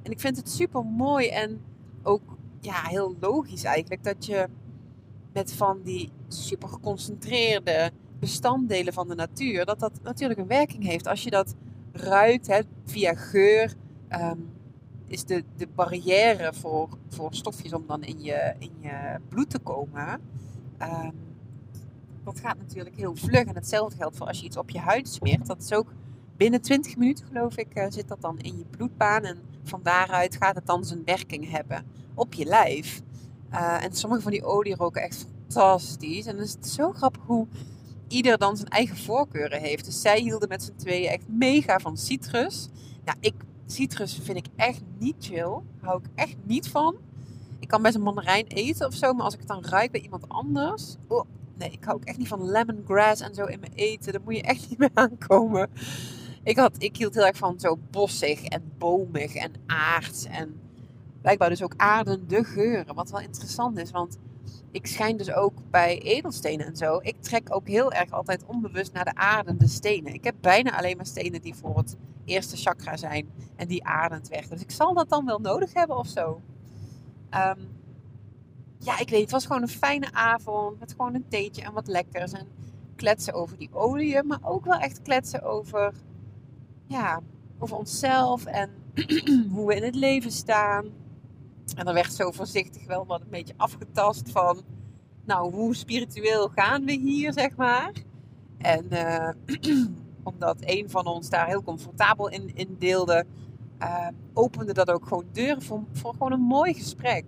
En 0.02 0.10
ik 0.10 0.20
vind 0.20 0.36
het 0.36 0.50
super 0.50 0.84
mooi 0.84 1.28
en 1.28 1.60
ook 2.02 2.22
ja, 2.60 2.82
heel 2.82 3.16
logisch 3.20 3.64
eigenlijk 3.64 4.04
dat 4.04 4.26
je 4.26 4.48
met 5.32 5.52
van 5.52 5.80
die 5.82 6.10
super 6.28 6.68
geconcentreerde 6.68 7.90
bestanddelen 8.20 8.92
van 8.92 9.08
de 9.08 9.14
natuur, 9.14 9.64
dat 9.64 9.78
dat 9.78 9.92
natuurlijk 10.02 10.40
een 10.40 10.46
werking 10.46 10.84
heeft. 10.84 11.06
Als 11.06 11.22
je 11.22 11.30
dat 11.30 11.54
ruikt 11.92 12.46
hè, 12.46 12.60
via 12.84 13.14
geur, 13.14 13.74
um, 14.10 14.50
is 15.06 15.24
de, 15.24 15.44
de 15.56 15.66
barrière 15.74 16.52
voor, 16.54 16.88
voor 17.08 17.34
stofjes 17.34 17.72
om 17.72 17.84
dan 17.86 18.02
in 18.02 18.22
je, 18.22 18.54
in 18.58 18.72
je 18.80 19.16
bloed 19.28 19.50
te 19.50 19.58
komen. 19.58 20.20
Um, 20.82 21.27
dat 22.34 22.40
gaat 22.40 22.58
natuurlijk 22.58 22.96
heel 22.96 23.16
vlug. 23.16 23.44
En 23.44 23.54
hetzelfde 23.54 23.96
geldt 23.96 24.16
voor 24.16 24.26
als 24.26 24.38
je 24.38 24.46
iets 24.46 24.56
op 24.56 24.70
je 24.70 24.78
huid 24.78 25.08
smeert. 25.08 25.46
Dat 25.46 25.62
is 25.62 25.72
ook 25.72 25.92
binnen 26.36 26.60
20 26.60 26.96
minuten, 26.96 27.26
geloof 27.26 27.56
ik, 27.56 27.78
uh, 27.78 27.84
zit 27.88 28.08
dat 28.08 28.20
dan 28.20 28.38
in 28.38 28.58
je 28.58 28.64
bloedbaan. 28.70 29.22
En 29.24 29.38
van 29.62 29.80
daaruit 29.82 30.36
gaat 30.36 30.54
het 30.54 30.66
dan 30.66 30.84
zijn 30.84 31.04
werking 31.04 31.50
hebben 31.50 31.86
op 32.14 32.34
je 32.34 32.44
lijf. 32.44 33.00
Uh, 33.52 33.84
en 33.84 33.92
sommige 33.92 34.22
van 34.22 34.32
die 34.32 34.44
olie 34.44 34.74
roken 34.74 35.02
echt 35.02 35.26
fantastisch. 35.32 36.26
En 36.26 36.34
dan 36.34 36.44
is 36.44 36.52
het 36.52 36.68
zo 36.68 36.92
grappig 36.92 37.22
hoe 37.26 37.46
ieder 38.08 38.38
dan 38.38 38.56
zijn 38.56 38.68
eigen 38.68 38.96
voorkeuren 38.96 39.60
heeft. 39.60 39.84
Dus 39.84 40.00
zij 40.00 40.20
hielden 40.20 40.48
met 40.48 40.62
z'n 40.62 40.76
tweeën 40.76 41.08
echt 41.08 41.28
mega 41.28 41.78
van 41.78 41.96
citrus. 41.96 42.68
Ja, 43.04 43.14
ik, 43.20 43.34
citrus 43.66 44.20
vind 44.22 44.38
ik 44.38 44.46
echt 44.56 44.82
niet 44.98 45.16
chill. 45.18 45.60
Hou 45.80 46.00
ik 46.02 46.10
echt 46.14 46.36
niet 46.44 46.68
van. 46.68 46.96
Ik 47.58 47.68
kan 47.68 47.82
best 47.82 47.94
een 47.94 48.02
mandarijn 48.02 48.46
eten 48.46 48.86
of 48.86 48.94
zo, 48.94 49.12
maar 49.12 49.24
als 49.24 49.34
ik 49.34 49.40
het 49.40 49.48
dan 49.48 49.64
ruik 49.64 49.90
bij 49.90 50.00
iemand 50.00 50.28
anders, 50.28 50.96
oh, 51.06 51.24
nee, 51.58 51.70
ik 51.70 51.84
hou 51.84 51.96
ook 51.96 52.04
echt 52.04 52.18
niet 52.18 52.28
van 52.28 52.50
lemongrass 52.50 53.22
en 53.22 53.34
zo 53.34 53.44
in 53.44 53.60
mijn 53.60 53.72
eten. 53.74 54.12
Daar 54.12 54.22
moet 54.24 54.36
je 54.36 54.42
echt 54.42 54.66
niet 54.68 54.78
mee 54.78 54.90
aankomen. 54.94 55.70
Ik, 56.42 56.56
had, 56.56 56.74
ik 56.78 56.96
hield 56.96 57.14
heel 57.14 57.26
erg 57.26 57.36
van 57.36 57.60
zo 57.60 57.78
bossig 57.90 58.44
en 58.44 58.72
bomig 58.78 59.34
en 59.34 59.52
aards. 59.66 60.24
En 60.24 60.60
blijkbaar 61.20 61.48
dus 61.48 61.62
ook 61.62 61.74
aardende 61.76 62.44
geuren. 62.44 62.94
Wat 62.94 63.10
wel 63.10 63.20
interessant 63.20 63.78
is, 63.78 63.90
want 63.90 64.18
ik 64.70 64.86
schijn 64.86 65.16
dus 65.16 65.32
ook 65.32 65.70
bij 65.70 66.02
edelstenen 66.02 66.66
en 66.66 66.76
zo. 66.76 66.98
Ik 67.02 67.22
trek 67.22 67.54
ook 67.54 67.68
heel 67.68 67.92
erg 67.92 68.10
altijd 68.10 68.44
onbewust 68.46 68.92
naar 68.92 69.04
de 69.04 69.14
aardende 69.14 69.68
stenen. 69.68 70.14
Ik 70.14 70.24
heb 70.24 70.34
bijna 70.40 70.78
alleen 70.78 70.96
maar 70.96 71.06
stenen 71.06 71.40
die 71.40 71.54
voor 71.54 71.76
het 71.76 71.96
eerste 72.24 72.56
chakra 72.56 72.96
zijn 72.96 73.28
en 73.56 73.68
die 73.68 73.84
aardend 73.84 74.28
werken. 74.28 74.50
Dus 74.50 74.60
ik 74.60 74.70
zal 74.70 74.94
dat 74.94 75.08
dan 75.08 75.24
wel 75.24 75.38
nodig 75.38 75.74
hebben 75.74 75.96
of 75.96 76.06
zo. 76.06 76.40
Um, 77.34 77.77
ja, 78.78 78.98
ik 78.98 79.08
weet, 79.08 79.20
het 79.20 79.30
was 79.30 79.46
gewoon 79.46 79.62
een 79.62 79.68
fijne 79.68 80.12
avond 80.12 80.78
met 80.78 80.90
gewoon 80.90 81.14
een 81.14 81.28
theetje 81.28 81.62
en 81.62 81.72
wat 81.72 81.86
lekkers. 81.86 82.32
En 82.32 82.46
kletsen 82.96 83.34
over 83.34 83.58
die 83.58 83.70
olie, 83.72 84.22
maar 84.22 84.38
ook 84.42 84.64
wel 84.64 84.78
echt 84.78 85.02
kletsen 85.02 85.42
over, 85.42 85.94
ja, 86.86 87.20
over 87.58 87.76
onszelf 87.76 88.44
en 88.44 88.70
hoe 89.52 89.66
we 89.66 89.74
in 89.74 89.82
het 89.82 89.94
leven 89.94 90.32
staan. 90.32 90.86
En 91.76 91.86
er 91.86 91.94
werd 91.94 92.12
zo 92.12 92.30
voorzichtig 92.30 92.86
wel 92.86 93.06
wat 93.06 93.20
een 93.20 93.30
beetje 93.30 93.54
afgetast 93.56 94.30
van, 94.30 94.62
nou, 95.24 95.54
hoe 95.54 95.74
spiritueel 95.74 96.48
gaan 96.48 96.84
we 96.84 96.92
hier, 96.92 97.32
zeg 97.32 97.56
maar. 97.56 97.92
En 98.58 98.86
uh, 98.92 99.30
omdat 100.22 100.56
een 100.60 100.90
van 100.90 101.06
ons 101.06 101.28
daar 101.28 101.46
heel 101.46 101.62
comfortabel 101.62 102.28
in, 102.28 102.50
in 102.54 102.76
deelde, 102.78 103.24
uh, 103.82 104.08
opende 104.32 104.72
dat 104.72 104.90
ook 104.90 105.06
gewoon 105.06 105.26
deuren 105.32 105.62
voor, 105.62 105.82
voor 105.92 106.12
gewoon 106.12 106.32
een 106.32 106.40
mooi 106.40 106.74
gesprek. 106.74 107.24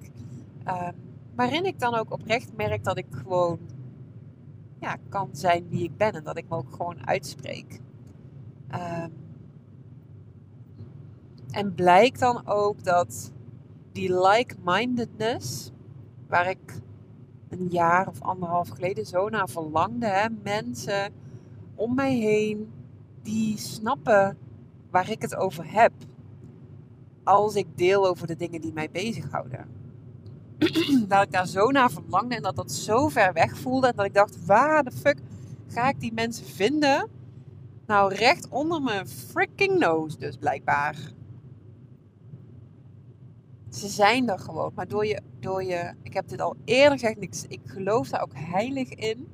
Uh, 0.67 0.89
waarin 1.35 1.65
ik 1.65 1.79
dan 1.79 1.95
ook 1.95 2.13
oprecht 2.13 2.57
merk 2.57 2.85
dat 2.85 2.99
ik 2.99 3.07
gewoon 3.11 3.59
ja, 4.81 4.97
kan 5.09 5.29
zijn 5.33 5.69
wie 5.69 5.85
ik 5.85 5.97
ben 5.97 6.13
en 6.13 6.25
dat 6.25 6.39
ik 6.39 6.49
me 6.49 6.57
ook 6.57 6.73
gewoon 6.73 7.07
uitspreek. 7.07 7.81
Um, 8.75 9.13
en 11.51 11.75
blijkt 11.75 12.21
dan 12.21 12.47
ook 12.47 12.85
dat 12.85 13.33
die 13.93 14.15
like-mindedness, 14.15 15.71
waar 16.29 16.51
ik 16.51 16.81
een 17.49 17.67
jaar 17.69 18.09
of 18.09 18.21
anderhalf 18.21 18.69
geleden 18.69 19.07
zo 19.07 19.29
naar 19.29 19.49
verlangde, 19.49 20.07
hè, 20.07 20.29
mensen 20.43 21.13
om 21.75 21.95
mij 21.95 22.15
heen 22.15 22.73
die 23.23 23.59
snappen 23.59 24.39
waar 24.91 25.11
ik 25.11 25.23
het 25.23 25.37
over 25.37 25.73
heb. 25.73 25.93
Als 27.25 27.55
ik 27.55 27.67
deel 27.75 28.07
over 28.07 28.27
de 28.27 28.37
dingen 28.37 28.61
die 28.61 28.73
mij 28.73 28.91
bezighouden. 28.91 29.80
dat 31.09 31.23
ik 31.23 31.33
daar 31.33 31.47
zo 31.47 31.71
naar 31.71 31.91
verlangde 31.91 32.35
en 32.35 32.43
dat 32.43 32.57
dat 32.57 32.73
zo 32.73 33.09
ver 33.09 33.33
weg 33.33 33.59
voelde. 33.59 33.87
En 33.87 33.97
dat 33.97 34.07
ik 34.07 34.15
dacht, 34.15 34.47
waar 34.47 34.85
de 34.85 34.93
fuck 34.93 35.19
ga 35.69 35.89
ik 35.89 36.01
die 36.01 36.13
mensen 36.13 36.47
vinden? 36.47 37.09
Nou, 37.87 38.15
recht 38.15 38.49
onder 38.49 38.83
mijn 38.83 39.09
freaking 39.09 39.79
nose 39.79 40.19
dus 40.19 40.37
blijkbaar. 40.37 40.97
Ze 43.71 43.89
zijn 43.89 44.29
er 44.29 44.39
gewoon. 44.39 44.73
Maar 44.75 44.89
door 44.89 45.07
je, 45.07 45.21
door 45.41 45.65
je 45.65 45.95
ik 46.03 46.15
heb 46.15 46.29
dit 46.29 46.41
al 46.41 46.57
eerder 46.65 46.99
gezegd, 46.99 47.23
ik, 47.23 47.35
ik 47.49 47.61
geloof 47.65 48.09
daar 48.09 48.23
ook 48.23 48.35
heilig 48.35 48.89
in. 48.89 49.29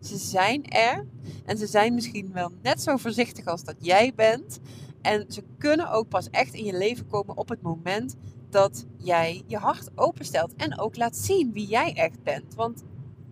Ze 0.00 0.16
zijn 0.16 0.64
er 0.64 1.06
en 1.44 1.58
ze 1.58 1.66
zijn 1.66 1.94
misschien 1.94 2.32
wel 2.32 2.50
net 2.62 2.82
zo 2.82 2.96
voorzichtig 2.96 3.46
als 3.46 3.64
dat 3.64 3.76
jij 3.78 4.12
bent. 4.14 4.58
En 5.02 5.24
ze 5.28 5.42
kunnen 5.58 5.90
ook 5.90 6.08
pas 6.08 6.30
echt 6.30 6.54
in 6.54 6.64
je 6.64 6.78
leven 6.78 7.06
komen 7.06 7.36
op 7.36 7.48
het 7.48 7.62
moment 7.62 8.16
dat 8.50 8.86
jij 8.96 9.42
je 9.46 9.56
hart 9.56 9.90
openstelt 9.94 10.54
en 10.56 10.78
ook 10.78 10.96
laat 10.96 11.16
zien 11.16 11.52
wie 11.52 11.66
jij 11.66 11.92
echt 11.94 12.22
bent. 12.22 12.54
Want 12.54 12.84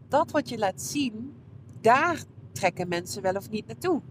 dat 0.09 0.31
wat 0.31 0.49
je 0.49 0.59
laat 0.59 0.83
zien, 0.83 1.35
daar 1.81 2.23
trekken 2.53 2.89
mensen 2.89 3.23
wel 3.23 3.35
of 3.35 3.51
niet 3.51 3.67
naartoe. 3.67 4.03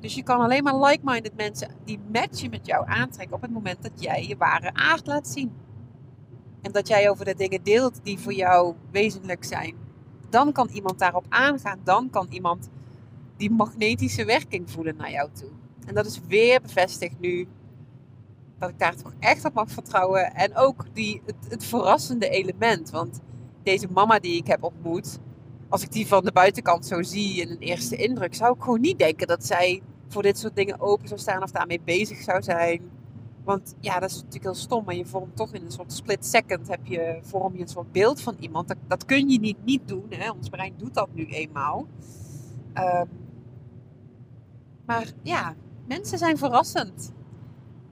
Dus 0.00 0.14
je 0.14 0.22
kan 0.22 0.40
alleen 0.40 0.62
maar 0.62 0.80
like-minded 0.80 1.36
mensen 1.36 1.70
die 1.84 1.98
matchen 2.12 2.50
met 2.50 2.66
jou 2.66 2.86
aantrekken 2.86 3.36
op 3.36 3.42
het 3.42 3.50
moment 3.50 3.82
dat 3.82 4.02
jij 4.02 4.26
je 4.26 4.36
ware 4.36 4.74
aard 4.74 5.06
laat 5.06 5.28
zien. 5.28 5.52
En 6.62 6.72
dat 6.72 6.88
jij 6.88 7.10
over 7.10 7.24
de 7.24 7.34
dingen 7.34 7.62
deelt 7.62 8.00
die 8.04 8.18
voor 8.18 8.32
jou 8.32 8.74
wezenlijk 8.90 9.44
zijn. 9.44 9.74
Dan 10.30 10.52
kan 10.52 10.68
iemand 10.68 10.98
daarop 10.98 11.26
aangaan. 11.28 11.80
Dan 11.84 12.10
kan 12.10 12.26
iemand 12.30 12.68
die 13.36 13.50
magnetische 13.50 14.24
werking 14.24 14.70
voelen 14.70 14.96
naar 14.96 15.10
jou 15.10 15.30
toe. 15.32 15.50
En 15.86 15.94
dat 15.94 16.06
is 16.06 16.20
weer 16.28 16.60
bevestigd 16.60 17.20
nu. 17.20 17.48
Dat 18.62 18.70
ik 18.70 18.78
daar 18.78 18.96
toch 18.96 19.12
echt 19.18 19.44
op 19.44 19.54
mag 19.54 19.70
vertrouwen. 19.70 20.34
En 20.34 20.56
ook 20.56 20.84
die, 20.92 21.22
het, 21.48 21.64
verrassende 21.64 22.28
element. 22.28 22.90
Want 22.90 23.20
deze 23.62 23.86
mama 23.90 24.18
die 24.18 24.36
ik 24.36 24.46
heb 24.46 24.62
ontmoet. 24.62 25.18
Als 25.68 25.82
ik 25.82 25.92
die 25.92 26.06
van 26.06 26.24
de 26.24 26.32
buitenkant 26.32 26.86
zo 26.86 27.02
zie 27.02 27.40
in 27.40 27.50
een 27.50 27.58
eerste 27.58 27.96
indruk. 27.96 28.34
Zou 28.34 28.54
ik 28.54 28.62
gewoon 28.62 28.80
niet 28.80 28.98
denken 28.98 29.26
dat 29.26 29.44
zij 29.44 29.82
voor 30.08 30.22
dit 30.22 30.38
soort 30.38 30.56
dingen 30.56 30.80
open 30.80 31.08
zou 31.08 31.20
staan. 31.20 31.42
Of 31.42 31.50
daarmee 31.50 31.80
bezig 31.84 32.18
zou 32.20 32.42
zijn. 32.42 32.80
Want 33.44 33.74
ja, 33.80 33.98
dat 33.98 34.10
is 34.10 34.16
natuurlijk 34.16 34.44
heel 34.44 34.54
stom. 34.54 34.84
Maar 34.84 34.94
je 34.94 35.06
vormt 35.06 35.36
toch 35.36 35.52
in 35.54 35.64
een 35.64 35.72
soort 35.72 35.92
split 35.92 36.26
second. 36.26 36.68
Heb 36.68 36.86
je, 36.86 37.18
vorm 37.22 37.54
je 37.54 37.60
een 37.60 37.68
soort 37.68 37.92
beeld 37.92 38.20
van 38.20 38.36
iemand. 38.38 38.68
Dat, 38.68 38.76
dat 38.86 39.04
kun 39.04 39.28
je 39.28 39.40
niet 39.40 39.64
niet 39.64 39.88
doen. 39.88 40.06
Hè? 40.08 40.30
Ons 40.30 40.48
brein 40.48 40.74
doet 40.76 40.94
dat 40.94 41.08
nu 41.12 41.26
eenmaal. 41.26 41.86
Um, 42.74 43.08
maar 44.86 45.12
ja, 45.22 45.54
mensen 45.86 46.18
zijn 46.18 46.38
verrassend. 46.38 47.12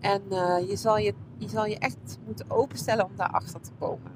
En 0.00 0.22
uh, 0.30 0.68
je, 0.68 0.76
zal 0.76 0.98
je, 0.98 1.14
je 1.36 1.48
zal 1.48 1.66
je 1.66 1.78
echt 1.78 2.18
moeten 2.26 2.50
openstellen 2.50 3.04
om 3.04 3.16
daarachter 3.16 3.60
te 3.60 3.70
komen. 3.78 4.12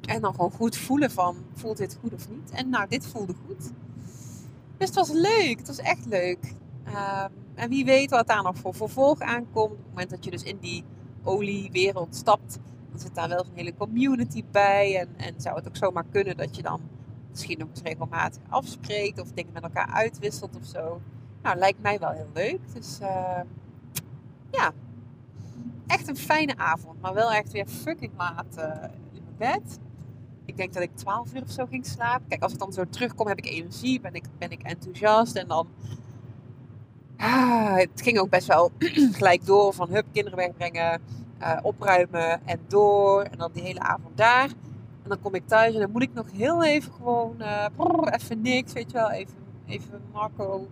En 0.00 0.20
dan 0.20 0.34
gewoon 0.34 0.50
goed 0.50 0.76
voelen 0.76 1.10
van, 1.10 1.36
voelt 1.54 1.76
dit 1.76 1.98
goed 2.00 2.14
of 2.14 2.28
niet? 2.28 2.50
En 2.50 2.68
nou, 2.68 2.88
dit 2.88 3.06
voelde 3.06 3.34
goed. 3.46 3.70
Dus 4.76 4.86
het 4.86 4.94
was 4.94 5.10
leuk. 5.10 5.58
Het 5.58 5.66
was 5.66 5.78
echt 5.78 6.06
leuk. 6.06 6.54
Um, 6.86 7.32
en 7.54 7.68
wie 7.68 7.84
weet 7.84 8.10
wat 8.10 8.26
daar 8.26 8.42
nog 8.42 8.56
voor 8.56 8.74
vervolg 8.74 9.20
aankomt. 9.20 9.72
Op 9.72 9.78
het 9.78 9.88
moment 9.88 10.10
dat 10.10 10.24
je 10.24 10.30
dus 10.30 10.42
in 10.42 10.58
die 10.60 10.84
oliewereld 11.22 12.14
stapt, 12.16 12.58
dan 12.90 13.00
zit 13.00 13.14
daar 13.14 13.28
wel 13.28 13.38
een 13.38 13.54
hele 13.54 13.74
community 13.74 14.44
bij. 14.50 14.98
En, 15.00 15.08
en 15.16 15.40
zou 15.40 15.56
het 15.56 15.68
ook 15.68 15.76
zomaar 15.76 16.04
kunnen 16.10 16.36
dat 16.36 16.56
je 16.56 16.62
dan 16.62 16.80
misschien 17.30 17.58
nog 17.58 17.68
eens 17.68 17.82
regelmatig 17.82 18.42
afspreekt 18.48 19.20
of 19.20 19.32
dingen 19.32 19.52
met 19.52 19.62
elkaar 19.62 19.88
uitwisselt 19.92 20.56
of 20.56 20.64
zo. 20.66 21.00
Nou, 21.42 21.58
lijkt 21.58 21.82
mij 21.82 21.98
wel 21.98 22.10
heel 22.10 22.30
leuk. 22.34 22.60
Dus 22.74 22.98
uh, 23.02 23.40
ja, 24.50 24.72
echt 25.86 26.08
een 26.08 26.16
fijne 26.16 26.56
avond. 26.56 27.00
Maar 27.00 27.14
wel 27.14 27.32
echt 27.32 27.52
weer 27.52 27.66
fucking 27.66 28.12
laat 28.16 28.56
uh, 28.58 28.64
in 29.12 29.22
mijn 29.24 29.54
bed. 29.62 29.78
Ik 30.44 30.56
denk 30.56 30.72
dat 30.72 30.82
ik 30.82 30.96
12 30.96 31.34
uur 31.34 31.42
of 31.42 31.50
zo 31.50 31.66
ging 31.66 31.86
slapen. 31.86 32.28
Kijk, 32.28 32.42
als 32.42 32.52
ik 32.52 32.58
dan 32.58 32.72
zo 32.72 32.84
terugkom, 32.90 33.26
heb 33.26 33.38
ik 33.38 33.46
energie, 33.46 34.00
ben 34.00 34.14
ik, 34.14 34.24
ben 34.38 34.50
ik 34.50 34.62
enthousiast. 34.62 35.36
En 35.36 35.48
dan. 35.48 35.68
Ah, 37.16 37.76
het 37.76 38.02
ging 38.02 38.18
ook 38.18 38.30
best 38.30 38.46
wel 38.46 38.70
gelijk 39.18 39.46
door 39.46 39.74
van 39.74 39.90
hup, 39.90 40.06
kinderen 40.12 40.38
wegbrengen, 40.38 41.00
uh, 41.40 41.58
opruimen 41.62 42.46
en 42.46 42.60
door. 42.68 43.22
En 43.22 43.38
dan 43.38 43.50
die 43.52 43.62
hele 43.62 43.80
avond 43.80 44.16
daar. 44.16 44.48
En 45.02 45.08
dan 45.08 45.20
kom 45.20 45.34
ik 45.34 45.46
thuis 45.46 45.74
en 45.74 45.80
dan 45.80 45.90
moet 45.90 46.02
ik 46.02 46.14
nog 46.14 46.26
heel 46.32 46.64
even 46.64 46.92
gewoon, 46.92 47.36
brrr, 47.76 48.12
even 48.14 48.40
niks, 48.40 48.72
weet 48.72 48.90
je 48.90 48.96
wel, 48.96 49.10
even, 49.10 49.34
even 49.66 50.00
Marco 50.12 50.68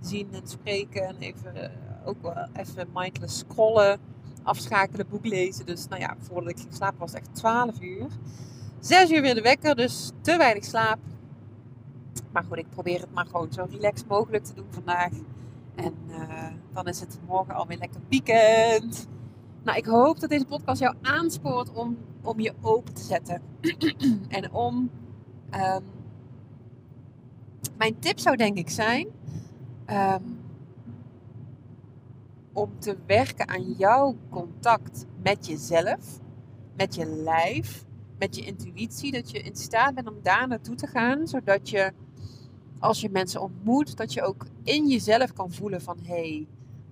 zien 0.00 0.28
en 0.32 0.48
spreken. 0.48 1.06
En 1.06 1.16
even, 1.18 1.72
ook 2.04 2.22
wel 2.22 2.48
even 2.52 2.88
mindless 2.94 3.38
scrollen, 3.38 4.00
afschakelen, 4.42 5.08
boek 5.08 5.26
lezen. 5.26 5.66
Dus 5.66 5.88
nou 5.88 6.00
ja, 6.00 6.16
voordat 6.18 6.50
ik 6.50 6.58
ging 6.58 6.74
slapen 6.74 6.98
was 6.98 7.12
het 7.12 7.20
echt 7.20 7.34
12 7.34 7.80
uur. 7.80 8.06
6 8.80 9.10
uur 9.10 9.22
weer 9.22 9.34
de 9.34 9.42
wekker, 9.42 9.76
dus 9.76 10.10
te 10.20 10.36
weinig 10.36 10.64
slaap. 10.64 10.98
Maar 12.32 12.44
goed, 12.44 12.58
ik 12.58 12.70
probeer 12.70 13.00
het 13.00 13.12
maar 13.14 13.26
gewoon 13.26 13.52
zo 13.52 13.66
relaxed 13.70 14.08
mogelijk 14.08 14.44
te 14.44 14.54
doen 14.54 14.66
vandaag. 14.70 15.12
En 15.74 15.94
uh, 16.08 16.46
dan 16.72 16.86
is 16.86 17.00
het 17.00 17.18
morgen 17.26 17.54
alweer 17.54 17.78
lekker 17.78 18.00
weekend. 18.08 19.08
Nou, 19.62 19.78
ik 19.78 19.86
hoop 19.86 20.20
dat 20.20 20.30
deze 20.30 20.44
podcast 20.44 20.80
jou 20.80 20.94
aanspoort 21.02 21.72
om, 21.72 21.98
om 22.22 22.40
je 22.40 22.54
open 22.60 22.94
te 22.94 23.02
zetten. 23.02 23.42
en 24.28 24.52
om. 24.52 24.90
Um, 25.54 25.84
mijn 27.76 27.98
tip 27.98 28.18
zou 28.18 28.36
denk 28.36 28.56
ik 28.56 28.70
zijn 28.70 29.06
um, 29.90 30.39
om 32.52 32.78
te 32.78 32.96
werken 33.06 33.48
aan 33.48 33.72
jouw 33.72 34.16
contact 34.30 35.06
met 35.22 35.46
jezelf, 35.46 36.20
met 36.76 36.94
je 36.94 37.06
lijf, 37.06 37.84
met 38.18 38.36
je 38.36 38.42
intuïtie. 38.42 39.12
Dat 39.12 39.30
je 39.30 39.38
in 39.38 39.56
staat 39.56 39.94
bent 39.94 40.08
om 40.08 40.18
daar 40.22 40.48
naartoe 40.48 40.74
te 40.74 40.86
gaan, 40.86 41.28
zodat 41.28 41.68
je 41.68 41.92
als 42.78 43.00
je 43.00 43.10
mensen 43.10 43.42
ontmoet, 43.42 43.96
dat 43.96 44.12
je 44.12 44.22
ook 44.22 44.46
in 44.62 44.88
jezelf 44.88 45.32
kan 45.32 45.52
voelen 45.52 45.82
van 45.82 45.98
hey, 46.02 46.48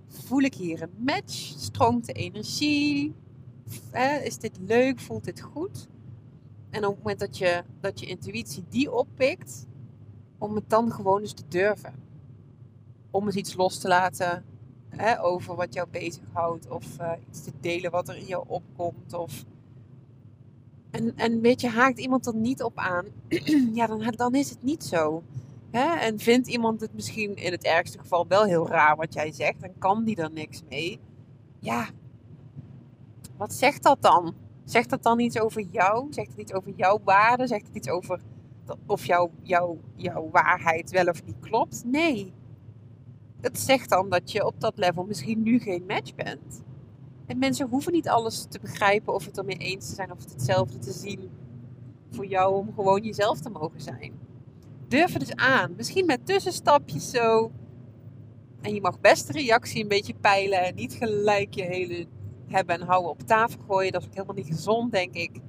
voel 0.07 0.40
ik 0.40 0.55
hier 0.55 0.83
een 0.83 1.05
match? 1.05 1.35
Stroomt 1.59 2.07
de 2.07 2.12
energie? 2.12 3.14
Is 4.23 4.38
dit 4.38 4.59
leuk? 4.61 5.01
Voelt 5.01 5.25
dit 5.25 5.40
goed? 5.40 5.88
En 6.71 6.85
op 6.85 6.94
het 6.94 6.99
moment 6.99 7.18
dat 7.18 7.38
je, 7.38 7.64
dat 7.81 8.01
je 8.01 8.07
intuïtie 8.07 8.64
die 8.68 8.92
oppikt, 8.92 9.66
om 10.38 10.55
het 10.55 10.71
dan 10.71 10.92
gewoon 10.92 11.21
eens 11.21 11.33
te 11.33 11.49
durven 11.49 12.07
om 13.11 13.27
eens 13.27 13.35
iets 13.35 13.55
los 13.55 13.79
te 13.79 13.88
laten 13.88 14.44
over 15.20 15.55
wat 15.55 15.74
jou 15.74 15.88
bezighoudt. 15.90 16.70
Of 16.70 16.98
uh, 17.01 17.12
iets 17.29 17.42
te 17.42 17.53
delen 17.61 17.90
wat 17.90 18.09
er 18.09 18.16
in 18.16 18.27
jou 18.27 18.44
opkomt. 18.46 19.12
Of... 19.12 19.44
En, 20.90 21.12
en 21.16 21.40
weet 21.40 21.61
je, 21.61 21.68
haakt 21.68 21.98
iemand 21.98 22.27
er 22.27 22.35
niet 22.35 22.62
op 22.62 22.79
aan, 22.79 23.07
ja, 23.74 23.87
dan, 23.87 24.12
dan 24.16 24.35
is 24.35 24.51
het 24.51 24.62
niet 24.62 24.85
zo. 24.85 25.22
Hè? 25.70 25.94
En 25.94 26.18
vindt 26.18 26.48
iemand 26.48 26.81
het 26.81 26.94
misschien 26.94 27.37
in 27.37 27.53
het 27.53 27.64
ergste 27.64 27.98
geval 27.98 28.27
wel 28.29 28.44
heel 28.44 28.68
raar 28.68 28.96
wat 28.96 29.14
jij 29.14 29.33
zegt, 29.33 29.61
dan 29.61 29.79
kan 29.79 30.05
die 30.05 30.16
er 30.16 30.33
niks 30.33 30.62
mee. 30.68 31.01
Ja, 31.59 31.88
wat 33.37 33.55
zegt 33.55 33.83
dat 33.83 34.03
dan? 34.03 34.35
Zegt 34.64 34.90
dat 34.90 35.03
dan 35.03 35.20
iets 35.20 35.40
over 35.40 35.62
jou? 35.70 36.07
Zegt 36.11 36.29
het 36.29 36.38
iets 36.38 36.53
over 36.53 36.72
jouw 36.77 37.01
waarde? 37.05 37.46
Zegt 37.46 37.66
het 37.66 37.77
iets 37.77 37.88
over 37.88 38.20
of 38.87 39.05
jouw, 39.05 39.31
jouw, 39.42 39.79
jouw 39.94 40.29
waarheid 40.31 40.90
wel 40.90 41.07
of 41.07 41.24
niet 41.24 41.38
klopt? 41.40 41.83
Nee 41.85 42.33
het 43.40 43.59
zegt 43.59 43.88
dan 43.88 44.09
dat 44.09 44.33
je 44.33 44.46
op 44.46 44.61
dat 44.61 44.79
level 44.79 45.05
misschien 45.05 45.42
nu 45.42 45.59
geen 45.59 45.85
match 45.87 46.14
bent. 46.14 46.62
En 47.27 47.38
mensen 47.38 47.68
hoeven 47.68 47.92
niet 47.92 48.09
alles 48.09 48.46
te 48.48 48.59
begrijpen 48.61 49.14
of 49.14 49.24
het 49.24 49.38
ermee 49.38 49.57
eens 49.57 49.88
te 49.88 49.94
zijn 49.94 50.12
of 50.12 50.18
het 50.18 50.33
hetzelfde 50.33 50.79
te 50.79 50.92
zien 50.92 51.31
voor 52.11 52.27
jou 52.27 52.55
om 52.55 52.72
gewoon 52.74 53.03
jezelf 53.03 53.40
te 53.40 53.51
mogen 53.51 53.81
zijn. 53.81 54.12
Durf 54.88 55.12
het 55.12 55.20
dus 55.20 55.37
aan. 55.37 55.74
Misschien 55.77 56.07
met 56.07 56.27
tussenstapjes 56.27 57.11
zo. 57.11 57.51
En 58.61 58.74
je 58.74 58.81
mag 58.81 59.01
best 59.01 59.27
de 59.27 59.33
reactie 59.33 59.83
een 59.83 59.88
beetje 59.88 60.14
peilen 60.14 60.64
en 60.64 60.74
niet 60.74 60.92
gelijk 60.92 61.55
je 61.55 61.64
hele 61.64 62.07
hebben 62.46 62.81
en 62.81 62.87
houden 62.87 63.11
op 63.11 63.22
tafel 63.22 63.61
gooien. 63.68 63.92
Dat 63.92 64.01
is 64.01 64.07
ook 64.07 64.14
helemaal 64.14 64.37
niet 64.37 64.46
gezond, 64.46 64.92
denk 64.92 65.14
ik. 65.14 65.40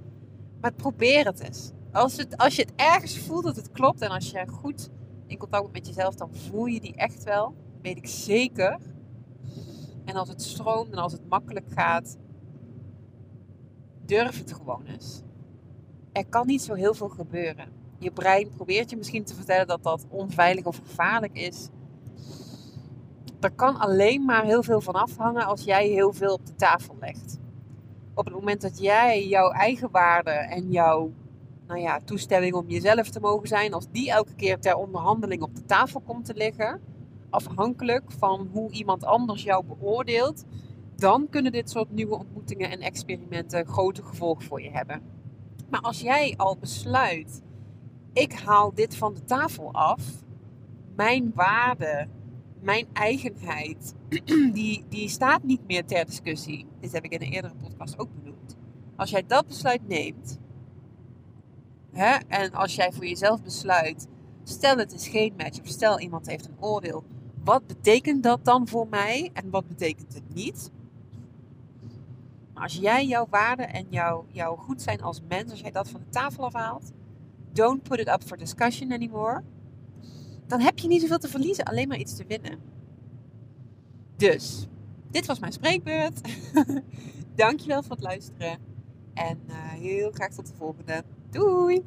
Maar 0.62 0.74
probeer 0.74 1.26
het 1.26 1.40
eens. 1.40 1.72
Als, 1.92 2.18
het, 2.18 2.38
als 2.38 2.56
je 2.56 2.62
het 2.62 2.74
ergens 2.76 3.20
voelt 3.20 3.44
dat 3.44 3.56
het 3.56 3.72
klopt 3.72 4.02
en 4.02 4.10
als 4.10 4.32
je 4.32 4.48
goed 4.48 4.90
in 5.28 5.38
contact 5.38 5.64
bent 5.64 5.74
met 5.74 5.88
jezelf, 5.88 6.16
dan 6.16 6.30
voel 6.36 6.66
je 6.66 6.80
die 6.80 6.96
echt 6.96 7.24
wel 7.24 7.56
weet 7.82 7.98
ik 7.98 8.08
zeker. 8.08 8.78
En 10.06 10.16
als 10.16 10.30
het 10.30 10.42
stroomt 10.42 10.92
en 10.92 10.98
als 10.98 11.12
het 11.12 11.30
makkelijk 11.30 11.66
gaat, 11.70 12.18
durf 14.06 14.38
het 14.38 14.54
gewoon 14.54 14.86
eens. 14.86 15.22
Er 16.12 16.26
kan 16.26 16.48
niet 16.48 16.62
zo 16.62 16.74
heel 16.74 16.94
veel 16.94 17.10
gebeuren. 17.10 17.68
Je 17.98 18.12
brein 18.12 18.50
probeert 18.50 18.90
je 18.90 18.98
misschien 18.98 19.24
te 19.24 19.36
vertellen 19.36 19.68
dat 19.68 19.84
dat 19.84 20.06
onveilig 20.10 20.66
of 20.66 20.78
gevaarlijk 20.78 21.38
is. 21.38 21.70
Er 23.40 23.52
kan 23.52 23.78
alleen 23.78 24.26
maar 24.26 24.44
heel 24.44 24.64
veel 24.64 24.82
van 24.82 24.94
afhangen 24.94 25.46
als 25.46 25.64
jij 25.64 25.88
heel 25.88 26.14
veel 26.14 26.34
op 26.34 26.46
de 26.46 26.56
tafel 26.56 26.96
legt. 27.00 27.40
Op 28.14 28.26
het 28.26 28.34
moment 28.34 28.62
dat 28.62 28.80
jij 28.80 29.28
jouw 29.28 29.52
eigen 29.52 29.92
waarde 29.92 30.32
en 30.32 30.72
jouw 30.72 31.12
nou 31.68 31.80
ja, 31.80 32.00
toestemming 32.06 32.54
om 32.54 32.70
jezelf 32.70 33.10
te 33.10 33.20
mogen 33.20 33.48
zijn, 33.48 33.74
als 33.74 33.88
die 33.92 34.12
elke 34.12 34.36
keer 34.36 34.60
ter 34.60 34.76
onderhandeling 34.76 35.42
op 35.42 35.56
de 35.56 35.66
tafel 35.66 36.00
komt 36.00 36.26
te 36.26 36.34
liggen, 36.34 36.82
afhankelijk 37.30 38.12
van 38.12 38.50
hoe 38.52 38.72
iemand 38.72 39.04
anders 39.04 39.44
jou 39.44 39.66
beoordeelt, 39.66 40.46
dan 40.96 41.28
kunnen 41.30 41.52
dit 41.52 41.70
soort 41.70 41.92
nieuwe 41.92 42.18
ontmoetingen 42.18 42.70
en 42.70 42.80
experimenten 42.80 43.68
grote 43.68 44.04
gevolgen 44.04 44.44
voor 44.44 44.62
je 44.62 44.70
hebben. 44.70 45.02
Maar 45.70 45.82
als 45.82 46.02
jij 46.02 46.34
al 46.38 46.58
besluit, 46.58 47.42
ik 48.14 48.34
haal 48.34 48.74
dit 48.74 48.96
van 48.96 49.14
de 49.14 49.24
tafel 49.24 49.74
af, 49.74 50.02
mijn 50.96 51.32
waarde, 51.36 52.08
mijn 52.62 52.88
eigenheid, 52.94 53.96
die, 54.54 54.86
die 54.90 55.10
staat 55.10 55.44
niet 55.44 55.68
meer 55.68 55.86
ter 55.86 56.06
discussie. 56.06 56.68
Dit 56.80 56.92
heb 56.92 57.04
ik 57.04 57.12
in 57.12 57.22
een 57.22 57.34
eerdere 57.34 57.56
podcast 57.56 58.00
ook 58.00 58.10
benoemd. 58.16 58.58
Als 58.96 59.10
jij 59.10 59.24
dat 59.28 59.48
besluit 59.48 59.88
neemt, 59.88 60.40
hè, 61.92 62.18
en 62.28 62.52
als 62.52 62.76
jij 62.76 62.92
voor 62.92 63.06
jezelf 63.06 63.44
besluit, 63.44 64.08
Stel 64.50 64.78
het 64.78 64.94
is 64.94 65.08
geen 65.08 65.34
match 65.38 65.60
of 65.60 65.68
stel 65.68 66.00
iemand 66.00 66.28
heeft 66.28 66.46
een 66.46 66.58
oordeel. 66.60 67.04
Wat 67.50 67.68
betekent 67.68 68.24
dat 68.24 68.46
dan 68.46 68.68
voor 68.68 68.88
mij 68.88 69.30
en 69.34 69.50
wat 69.50 69.68
betekent 69.68 70.14
het 70.14 70.34
niet? 70.34 70.72
Als 72.54 72.76
jij 72.76 73.06
jouw 73.06 73.28
waarde 73.30 73.64
en 73.64 73.86
jouw, 73.90 74.26
jouw 74.28 74.56
goed 74.56 74.82
zijn 74.82 75.02
als 75.02 75.22
mens, 75.28 75.52
als 75.52 75.60
jij 75.60 75.72
dat 75.72 75.90
van 75.90 76.00
de 76.00 76.10
tafel 76.10 76.46
afhaalt, 76.46 76.92
don't 77.54 77.84
put 77.84 78.00
it 78.00 78.08
up 78.08 78.24
for 78.24 78.38
discussion 78.38 78.92
anymore, 78.92 79.44
dan 80.48 80.60
heb 80.60 80.80
je 80.80 80.88
niet 80.88 81.02
zoveel 81.02 81.18
te 81.18 81.28
verliezen, 81.28 81.66
alleen 81.66 81.88
maar 81.88 81.98
iets 81.98 82.16
te 82.16 82.26
winnen. 82.28 82.60
Dus, 84.16 84.68
dit 85.12 85.26
was 85.26 85.40
mijn 85.40 85.54
spreekbeurt. 85.54 86.22
Dankjewel 87.36 87.84
voor 87.84 87.96
het 87.96 88.04
luisteren. 88.04 88.58
En 89.14 89.40
uh, 89.48 89.56
heel 89.56 90.12
graag 90.12 90.34
tot 90.34 90.48
de 90.48 90.56
volgende. 90.56 91.04
Doei! 91.30 91.84